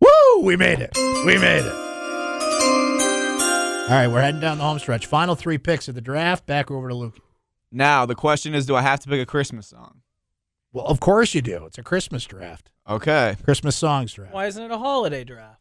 Woo! 0.00 0.42
We 0.42 0.56
made 0.56 0.80
it. 0.80 0.90
We 0.96 1.38
made 1.38 1.62
it. 1.64 1.72
All 3.88 3.96
right, 3.96 4.08
we're 4.08 4.20
heading 4.20 4.40
down 4.40 4.58
the 4.58 4.64
home 4.64 4.80
stretch. 4.80 5.06
Final 5.06 5.36
three 5.36 5.58
picks 5.58 5.86
of 5.86 5.94
the 5.94 6.00
draft. 6.00 6.44
Back 6.44 6.72
over 6.72 6.88
to 6.88 6.94
Luke. 6.94 7.18
now 7.70 8.04
the 8.04 8.16
question 8.16 8.52
is, 8.52 8.66
do 8.66 8.74
I 8.74 8.82
have 8.82 8.98
to 9.00 9.08
pick 9.08 9.20
a 9.20 9.26
Christmas 9.26 9.68
song? 9.68 10.00
Well, 10.72 10.86
of 10.86 10.98
course 10.98 11.34
you 11.36 11.40
do. 11.42 11.66
It's 11.66 11.78
a 11.78 11.84
Christmas 11.84 12.24
draft. 12.24 12.72
Okay. 12.88 13.36
Christmas 13.44 13.76
songs 13.76 14.12
draft. 14.12 14.34
Why 14.34 14.46
isn't 14.46 14.60
it 14.62 14.72
a 14.72 14.78
holiday 14.78 15.22
draft? 15.22 15.59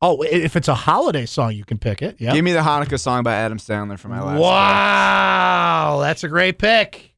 Oh, 0.00 0.22
if 0.22 0.54
it's 0.54 0.68
a 0.68 0.74
holiday 0.74 1.26
song, 1.26 1.54
you 1.54 1.64
can 1.64 1.78
pick 1.78 2.02
it. 2.02 2.16
Yeah. 2.20 2.32
Give 2.32 2.44
me 2.44 2.52
the 2.52 2.60
Hanukkah 2.60 3.00
song 3.00 3.24
by 3.24 3.34
Adam 3.34 3.58
Sandler 3.58 3.98
for 3.98 4.08
my 4.08 4.22
last. 4.22 4.40
Wow, 4.40 6.00
that's 6.00 6.22
a 6.22 6.28
great 6.28 6.58
pick. 6.58 6.92
pick. 6.92 7.14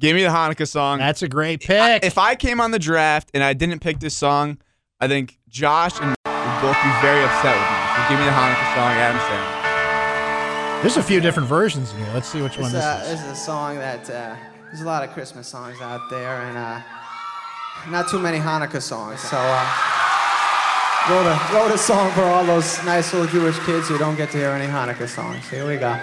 Give 0.00 0.16
me 0.16 0.22
the 0.22 0.30
Hanukkah 0.30 0.66
song. 0.66 0.98
That's 0.98 1.22
a 1.22 1.28
great 1.28 1.60
pick. 1.60 2.02
if 2.02 2.16
I 2.16 2.34
came 2.34 2.60
on 2.60 2.70
the 2.70 2.78
draft 2.78 3.30
and 3.34 3.44
I 3.44 3.52
didn't 3.52 3.80
pick 3.80 4.00
this 4.00 4.16
song, 4.16 4.58
I 4.98 5.08
think 5.08 5.38
Josh 5.48 6.00
and 6.00 6.08
would 6.08 6.62
both 6.62 6.76
be 6.82 6.92
very 7.02 7.22
upset 7.22 7.54
with 7.54 7.68
me. 7.68 7.78
So 7.96 8.08
give 8.08 8.18
me 8.18 8.24
the 8.24 8.32
Hanukkah 8.32 8.74
song, 8.74 8.92
Adam 8.96 9.20
Sandler. 9.20 10.82
There's 10.82 10.96
a 10.96 11.02
few 11.02 11.20
different 11.20 11.48
versions 11.50 11.92
in 11.92 11.98
here. 11.98 12.10
Let's 12.14 12.28
see 12.28 12.40
which 12.40 12.56
one 12.56 12.72
This, 12.72 12.82
this 12.82 12.84
uh, 12.84 13.00
is. 13.04 13.10
this 13.10 13.24
is 13.26 13.32
a 13.32 13.36
song 13.44 13.76
that 13.76 14.08
uh, 14.08 14.34
there's 14.66 14.80
a 14.80 14.86
lot 14.86 15.06
of 15.06 15.10
Christmas 15.10 15.46
songs 15.46 15.80
out 15.82 16.08
there, 16.08 16.40
and 16.42 16.56
uh, 16.56 16.80
not 17.90 18.08
too 18.08 18.18
many 18.18 18.38
Hanukkah 18.38 18.80
songs. 18.80 19.20
So 19.20 19.36
uh, 19.38 19.78
wrote 21.10 21.26
a 21.26 21.54
wrote 21.54 21.72
a 21.72 21.78
song 21.78 22.10
for 22.12 22.22
all 22.22 22.44
those 22.44 22.82
nice 22.84 23.12
little 23.12 23.28
Jewish 23.28 23.58
kids 23.60 23.88
who 23.88 23.98
don't 23.98 24.16
get 24.16 24.30
to 24.30 24.38
hear 24.38 24.50
any 24.50 24.66
Hanukkah 24.66 25.08
songs. 25.08 25.48
Here 25.48 25.66
we 25.66 25.76
go. 25.76 25.96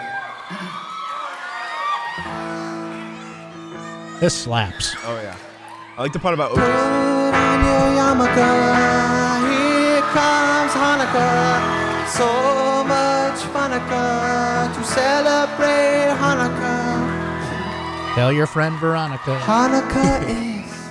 This 4.20 4.36
slaps. 4.36 4.96
Oh 5.06 5.20
yeah. 5.22 5.36
I 5.98 6.02
like 6.02 6.12
the 6.12 6.20
part 6.20 6.34
about 6.34 6.52
Put 6.52 6.60
Otis. 6.60 6.76
on 6.76 7.60
your 7.64 7.86
yarmulke, 8.00 8.50
here 9.48 10.02
comes 10.12 10.74
Hanukkah. 10.84 12.08
So 12.08 12.84
much 12.84 13.40
Hanukkah 13.56 14.74
to 14.76 14.84
celebrate 14.84 16.12
Hanukkah. 16.20 18.16
Tell 18.16 18.34
your 18.34 18.48
friend 18.48 18.76
Veronica. 18.80 19.40
Hanukkah 19.46 20.24
is 20.28 20.90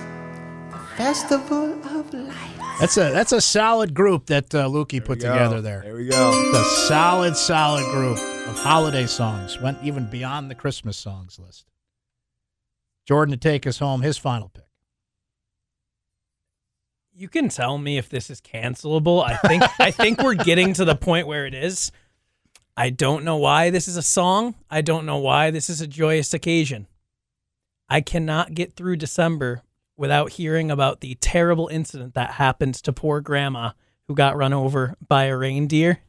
the 0.71 0.79
festival 0.97 1.73
of 1.95 2.11
light. 2.13 2.58
That's 2.79 2.95
a 2.95 3.11
that's 3.11 3.33
a 3.33 3.41
solid 3.41 3.93
group 3.93 4.27
that 4.27 4.55
uh, 4.55 4.65
Lukey 4.67 5.03
put 5.03 5.17
we 5.17 5.23
go. 5.23 5.33
together 5.33 5.61
there. 5.61 5.81
There 5.81 5.95
we 5.95 6.07
go. 6.07 6.31
It's 6.33 6.57
a 6.57 6.87
solid, 6.87 7.35
solid 7.35 7.83
group 7.91 8.17
of 8.17 8.57
holiday 8.57 9.05
songs. 9.05 9.59
Went 9.59 9.79
even 9.83 10.09
beyond 10.09 10.49
the 10.49 10.55
Christmas 10.55 10.95
songs 10.95 11.37
list. 11.37 11.65
Jordan 13.05 13.31
to 13.31 13.37
take 13.37 13.67
us 13.67 13.79
home, 13.79 14.01
his 14.01 14.17
final 14.17 14.47
pick. 14.47 14.63
You 17.13 17.27
can 17.27 17.49
tell 17.49 17.77
me 17.77 17.97
if 17.97 18.07
this 18.07 18.29
is 18.29 18.39
cancelable. 18.39 19.25
I 19.25 19.35
think 19.35 19.63
I 19.79 19.91
think 19.91 20.23
we're 20.23 20.35
getting 20.35 20.71
to 20.73 20.85
the 20.85 20.95
point 20.95 21.27
where 21.27 21.45
it 21.45 21.53
is. 21.53 21.91
I 22.77 22.91
don't 22.91 23.25
know 23.25 23.35
why 23.35 23.71
this 23.71 23.89
is 23.89 23.97
a 23.97 24.01
song. 24.01 24.55
I 24.69 24.79
don't 24.79 25.05
know 25.05 25.17
why 25.17 25.51
this 25.51 25.69
is 25.69 25.81
a 25.81 25.87
joyous 25.87 26.33
occasion. 26.33 26.87
I 27.89 27.99
cannot 27.99 28.53
get 28.53 28.77
through 28.77 28.95
December 28.95 29.63
without 29.99 30.31
hearing 30.31 30.71
about 30.71 31.01
the 31.01 31.15
terrible 31.15 31.67
incident 31.67 32.13
that 32.13 32.31
happened 32.31 32.73
to 32.73 32.93
poor 32.93 33.19
grandma 33.19 33.71
who 34.07 34.15
got 34.15 34.37
run 34.37 34.53
over 34.53 34.95
by 35.07 35.25
a 35.25 35.35
reindeer. 35.37 35.99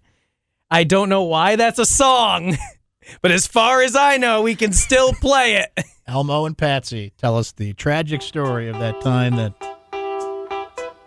I 0.70 0.84
don't 0.84 1.08
know 1.08 1.24
why 1.24 1.56
that's 1.56 1.80
a 1.80 1.84
song, 1.84 2.56
but 3.20 3.32
as 3.32 3.48
far 3.48 3.82
as 3.82 3.96
I 3.96 4.16
know, 4.16 4.42
we 4.42 4.54
can 4.54 4.72
still 4.72 5.12
play 5.12 5.56
it. 5.56 5.84
Elmo 6.06 6.46
and 6.46 6.56
Patsy 6.56 7.12
tell 7.18 7.36
us 7.36 7.50
the 7.50 7.72
tragic 7.72 8.22
story 8.22 8.68
of 8.68 8.78
that 8.78 9.00
time 9.00 9.34
that 9.36 9.54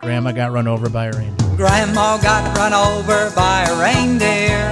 Grandma 0.00 0.32
got 0.32 0.52
run 0.52 0.68
over 0.68 0.90
by 0.90 1.06
a 1.06 1.12
reindeer. 1.12 1.56
Grandma 1.56 2.18
got 2.18 2.56
run 2.58 2.74
over 2.74 3.34
by 3.34 3.64
a 3.64 3.80
reindeer. 3.80 4.70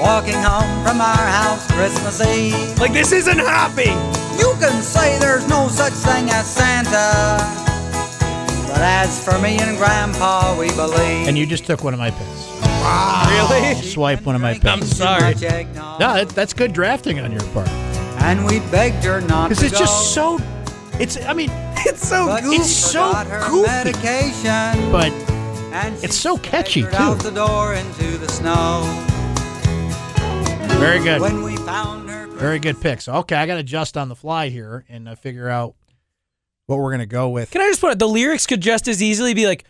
Walking 0.00 0.40
home 0.40 0.84
from 0.84 1.00
our 1.00 1.16
house 1.16 1.66
Christmas 1.72 2.24
Eve. 2.24 2.78
Like 2.78 2.92
this 2.92 3.10
isn't 3.10 3.38
happy. 3.38 4.17
You 4.38 4.54
can 4.60 4.82
say 4.82 5.18
there's 5.18 5.46
no 5.48 5.68
such 5.68 5.92
thing 5.92 6.30
as 6.30 6.46
Santa. 6.46 7.38
But 8.68 8.80
as 8.82 9.22
for 9.24 9.38
me 9.40 9.58
and 9.58 9.76
Grandpa, 9.76 10.56
we 10.58 10.68
believe. 10.74 11.26
And 11.28 11.36
you 11.36 11.46
just 11.46 11.64
took 11.66 11.82
one 11.84 11.94
of 11.94 11.98
my 11.98 12.10
picks. 12.10 12.48
Really? 13.30 13.74
Swipe 13.82 14.22
one 14.24 14.34
of 14.34 14.40
my 14.40 14.54
picks. 14.54 14.66
I'm 14.66 14.82
sorry. 14.82 15.34
No, 15.74 15.96
that, 15.98 16.28
that's 16.30 16.52
good 16.52 16.72
drafting 16.72 17.18
on 17.20 17.32
your 17.32 17.42
part. 17.52 17.68
And 18.20 18.44
we 18.46 18.60
begged 18.70 19.04
her 19.04 19.20
not 19.22 19.48
Because 19.48 19.62
it's 19.64 19.72
go. 19.72 19.78
just 19.80 20.14
so. 20.14 20.38
It's. 21.00 21.16
I 21.24 21.32
mean, 21.32 21.50
it's 21.78 22.06
so 22.06 22.26
But 22.26 22.42
It's 22.44 22.70
so 22.70 23.08
forgot 23.08 23.50
goofy. 23.50 23.62
medication. 23.68 24.92
But 24.92 25.12
And 25.72 25.94
it's 26.04 26.16
so 26.16 26.36
catchy 26.38 26.82
staggered 26.82 27.00
out 27.00 27.20
too. 27.20 27.30
the 27.30 27.34
door 27.36 27.74
into 27.74 28.18
the 28.18 28.28
snow. 28.28 28.82
Very 30.78 31.00
good. 31.02 31.20
When 31.20 31.42
we 31.42 31.56
found 31.56 32.08
her 32.10 32.17
Very 32.38 32.60
good 32.60 32.80
picks. 32.80 33.08
Okay, 33.08 33.34
I 33.34 33.46
got 33.46 33.54
to 33.54 33.60
adjust 33.60 33.96
on 33.96 34.08
the 34.08 34.14
fly 34.14 34.48
here 34.48 34.84
and 34.88 35.08
uh, 35.08 35.14
figure 35.16 35.48
out 35.48 35.74
what 36.66 36.78
we're 36.78 36.90
gonna 36.92 37.06
go 37.06 37.30
with. 37.30 37.50
Can 37.50 37.60
I 37.62 37.68
just 37.68 37.80
put 37.80 37.92
it? 37.92 37.98
The 37.98 38.06
lyrics 38.06 38.46
could 38.46 38.60
just 38.60 38.86
as 38.88 39.02
easily 39.02 39.34
be 39.34 39.46
like, 39.46 39.64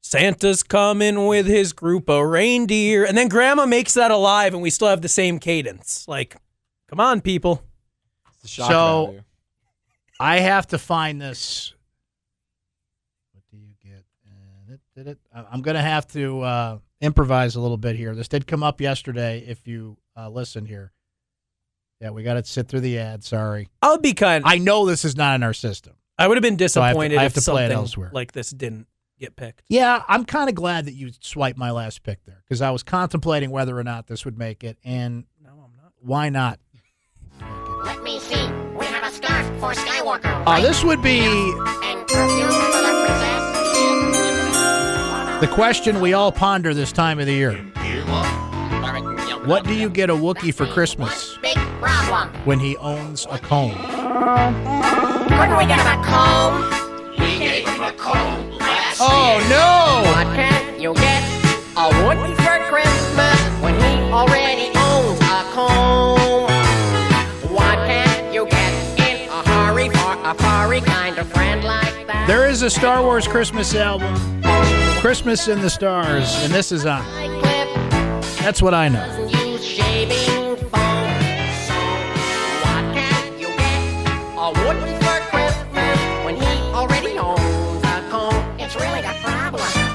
Santa's 0.00 0.62
coming 0.62 1.26
with 1.26 1.46
his 1.46 1.72
group 1.72 2.08
of 2.08 2.24
reindeer. 2.26 3.04
And 3.04 3.16
then 3.18 3.28
grandma 3.28 3.66
makes 3.66 3.94
that 3.94 4.10
alive 4.10 4.54
and 4.54 4.62
we 4.62 4.70
still 4.70 4.88
have 4.88 5.02
the 5.02 5.08
same 5.08 5.38
cadence. 5.38 6.06
Like, 6.08 6.36
come 6.88 7.00
on, 7.00 7.20
people. 7.20 7.62
It's 8.32 8.42
the 8.42 8.48
shock 8.48 8.70
So- 8.70 9.04
value. 9.06 9.20
I 10.20 10.38
have 10.40 10.68
to 10.68 10.78
find 10.78 11.20
this. 11.20 11.74
What 13.32 13.42
do 13.50 13.56
you 13.58 13.74
get? 13.82 14.04
Uh, 14.26 14.74
it- 14.74 14.80
did 14.94 15.08
it? 15.08 15.18
I- 15.34 15.44
I'm 15.50 15.60
going 15.60 15.74
to 15.74 15.82
have 15.82 16.06
to 16.12 16.40
uh, 16.42 16.78
improvise 17.00 17.56
a 17.56 17.60
little 17.60 17.76
bit 17.76 17.96
here. 17.96 18.14
This 18.14 18.28
did 18.28 18.46
come 18.46 18.62
up 18.62 18.80
yesterday. 18.80 19.44
If 19.46 19.66
you 19.66 19.98
uh, 20.16 20.28
listen 20.30 20.64
here, 20.66 20.92
yeah, 22.00 22.10
we 22.10 22.22
got 22.22 22.34
to 22.34 22.44
sit 22.44 22.68
through 22.68 22.80
the 22.80 22.98
ad. 22.98 23.24
Sorry, 23.24 23.68
I'll 23.82 23.98
be 23.98 24.14
kind. 24.14 24.44
I 24.46 24.58
know 24.58 24.86
this 24.86 25.04
is 25.04 25.16
not 25.16 25.34
in 25.36 25.42
our 25.42 25.54
system. 25.54 25.94
I 26.18 26.28
would 26.28 26.36
have 26.36 26.42
been 26.42 26.58
So 26.68 26.80
I 26.80 26.88
have 26.88 26.96
to- 26.96 27.00
disappointed 27.00 27.18
I 27.18 27.22
have 27.24 27.36
if 27.36 27.44
to 27.44 27.50
play 27.50 27.64
it 27.64 27.68
something 27.68 27.78
elsewhere. 27.78 28.10
like 28.12 28.32
this 28.32 28.50
didn't 28.50 28.86
get 29.18 29.36
picked. 29.36 29.62
Yeah, 29.68 30.02
I'm 30.08 30.24
kind 30.24 30.48
of 30.48 30.54
glad 30.54 30.86
that 30.86 30.94
you 30.94 31.10
swiped 31.20 31.58
my 31.58 31.70
last 31.70 32.02
pick 32.02 32.24
there 32.24 32.42
because 32.46 32.62
I 32.62 32.70
was 32.70 32.82
contemplating 32.82 33.50
whether 33.50 33.76
or 33.78 33.84
not 33.84 34.06
this 34.06 34.24
would 34.24 34.38
make 34.38 34.64
it, 34.64 34.78
and 34.84 35.24
why 36.00 36.28
not? 36.28 36.58
Let 37.84 38.02
me 38.02 38.18
see. 38.20 38.46
We 38.78 38.86
have 38.86 39.04
a 39.04 39.10
scarf 39.14 39.46
for 39.60 39.72
Skywalker. 39.72 40.42
Uh, 40.46 40.60
this 40.60 40.84
would 40.84 41.02
be 41.02 41.20
And 41.20 42.06
perfume 42.06 42.48
for 42.48 42.82
the 42.82 43.04
princess. 43.06 45.40
the 45.40 45.48
question 45.54 46.00
we 46.00 46.12
all 46.12 46.30
ponder 46.32 46.74
this 46.74 46.92
time 46.92 47.18
of 47.18 47.26
the 47.26 47.32
year. 47.32 47.52
What 49.46 49.64
do 49.64 49.74
you 49.74 49.88
get 49.90 50.10
a 50.10 50.14
Wookiee 50.14 50.54
for 50.54 50.66
Christmas 50.66 51.33
Big 51.33 51.33
problem. 51.84 52.28
when 52.44 52.58
he 52.58 52.76
owns 52.78 53.26
a 53.30 53.38
comb? 53.38 53.72
Couldn't 53.72 55.58
we 55.58 55.66
get 55.66 55.78
him 55.80 55.86
a 55.86 56.04
comb? 56.04 56.54
We 57.18 57.38
gave 57.38 57.68
him 57.68 57.82
a 57.82 57.92
comb 57.92 58.50
last 58.58 59.00
Oh, 59.00 59.38
no! 59.50 60.08
What 60.10 60.34
can 60.34 60.80
you 60.80 60.94
get 60.94 61.22
a 61.76 61.90
Wookiee 62.02 62.36
for 62.36 62.58
Christmas 62.70 63.40
when 63.62 63.74
he 63.74 64.12
already 64.12 64.70
owns 64.78 65.20
a 65.20 65.42
comb? 65.52 66.50
What 67.52 67.76
can't 67.86 68.32
you 68.32 68.46
get 68.46 68.72
in 68.98 69.28
a 69.28 69.42
hurry 69.48 69.88
for 69.90 70.16
a 70.24 70.34
furry 70.34 70.80
kind 70.80 71.18
of 71.18 71.28
friend 71.28 71.62
like 71.64 72.06
that? 72.06 72.24
There 72.26 72.48
is 72.48 72.62
a 72.62 72.70
Star 72.70 73.02
Wars 73.02 73.26
Christmas 73.28 73.74
album, 73.74 74.14
Christmas 75.00 75.48
in 75.48 75.60
the 75.60 75.70
Stars, 75.70 76.34
and 76.44 76.52
this 76.52 76.72
is 76.72 76.86
on. 76.86 77.04
That's 78.40 78.62
what 78.62 78.74
I 78.74 78.88
know. 78.88 79.23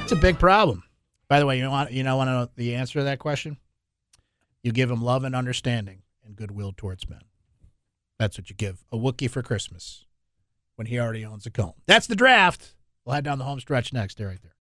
It's 0.09 0.17
a 0.17 0.21
big 0.21 0.39
problem. 0.39 0.81
By 1.27 1.39
the 1.39 1.45
way, 1.45 1.59
you 1.59 1.69
want 1.69 1.91
you 1.91 2.01
know 2.01 2.17
want 2.17 2.29
to 2.29 2.31
know 2.31 2.49
the 2.55 2.73
answer 2.73 2.97
to 2.97 3.03
that 3.03 3.19
question? 3.19 3.57
You 4.63 4.71
give 4.71 4.89
him 4.89 5.03
love 5.03 5.23
and 5.23 5.35
understanding 5.35 6.01
and 6.25 6.35
goodwill 6.35 6.73
towards 6.75 7.07
men. 7.07 7.21
That's 8.17 8.35
what 8.35 8.49
you 8.49 8.55
give 8.55 8.83
a 8.91 8.97
Wookiee 8.97 9.29
for 9.29 9.43
Christmas 9.43 10.05
when 10.77 10.87
he 10.87 10.99
already 10.99 11.23
owns 11.23 11.45
a 11.45 11.51
comb. 11.51 11.73
That's 11.85 12.07
the 12.07 12.15
draft. 12.15 12.73
We'll 13.05 13.13
head 13.13 13.23
down 13.23 13.37
the 13.37 13.43
home 13.43 13.59
stretch 13.59 13.93
next. 13.93 14.13
Stay 14.13 14.23
right 14.23 14.41
there. 14.41 14.55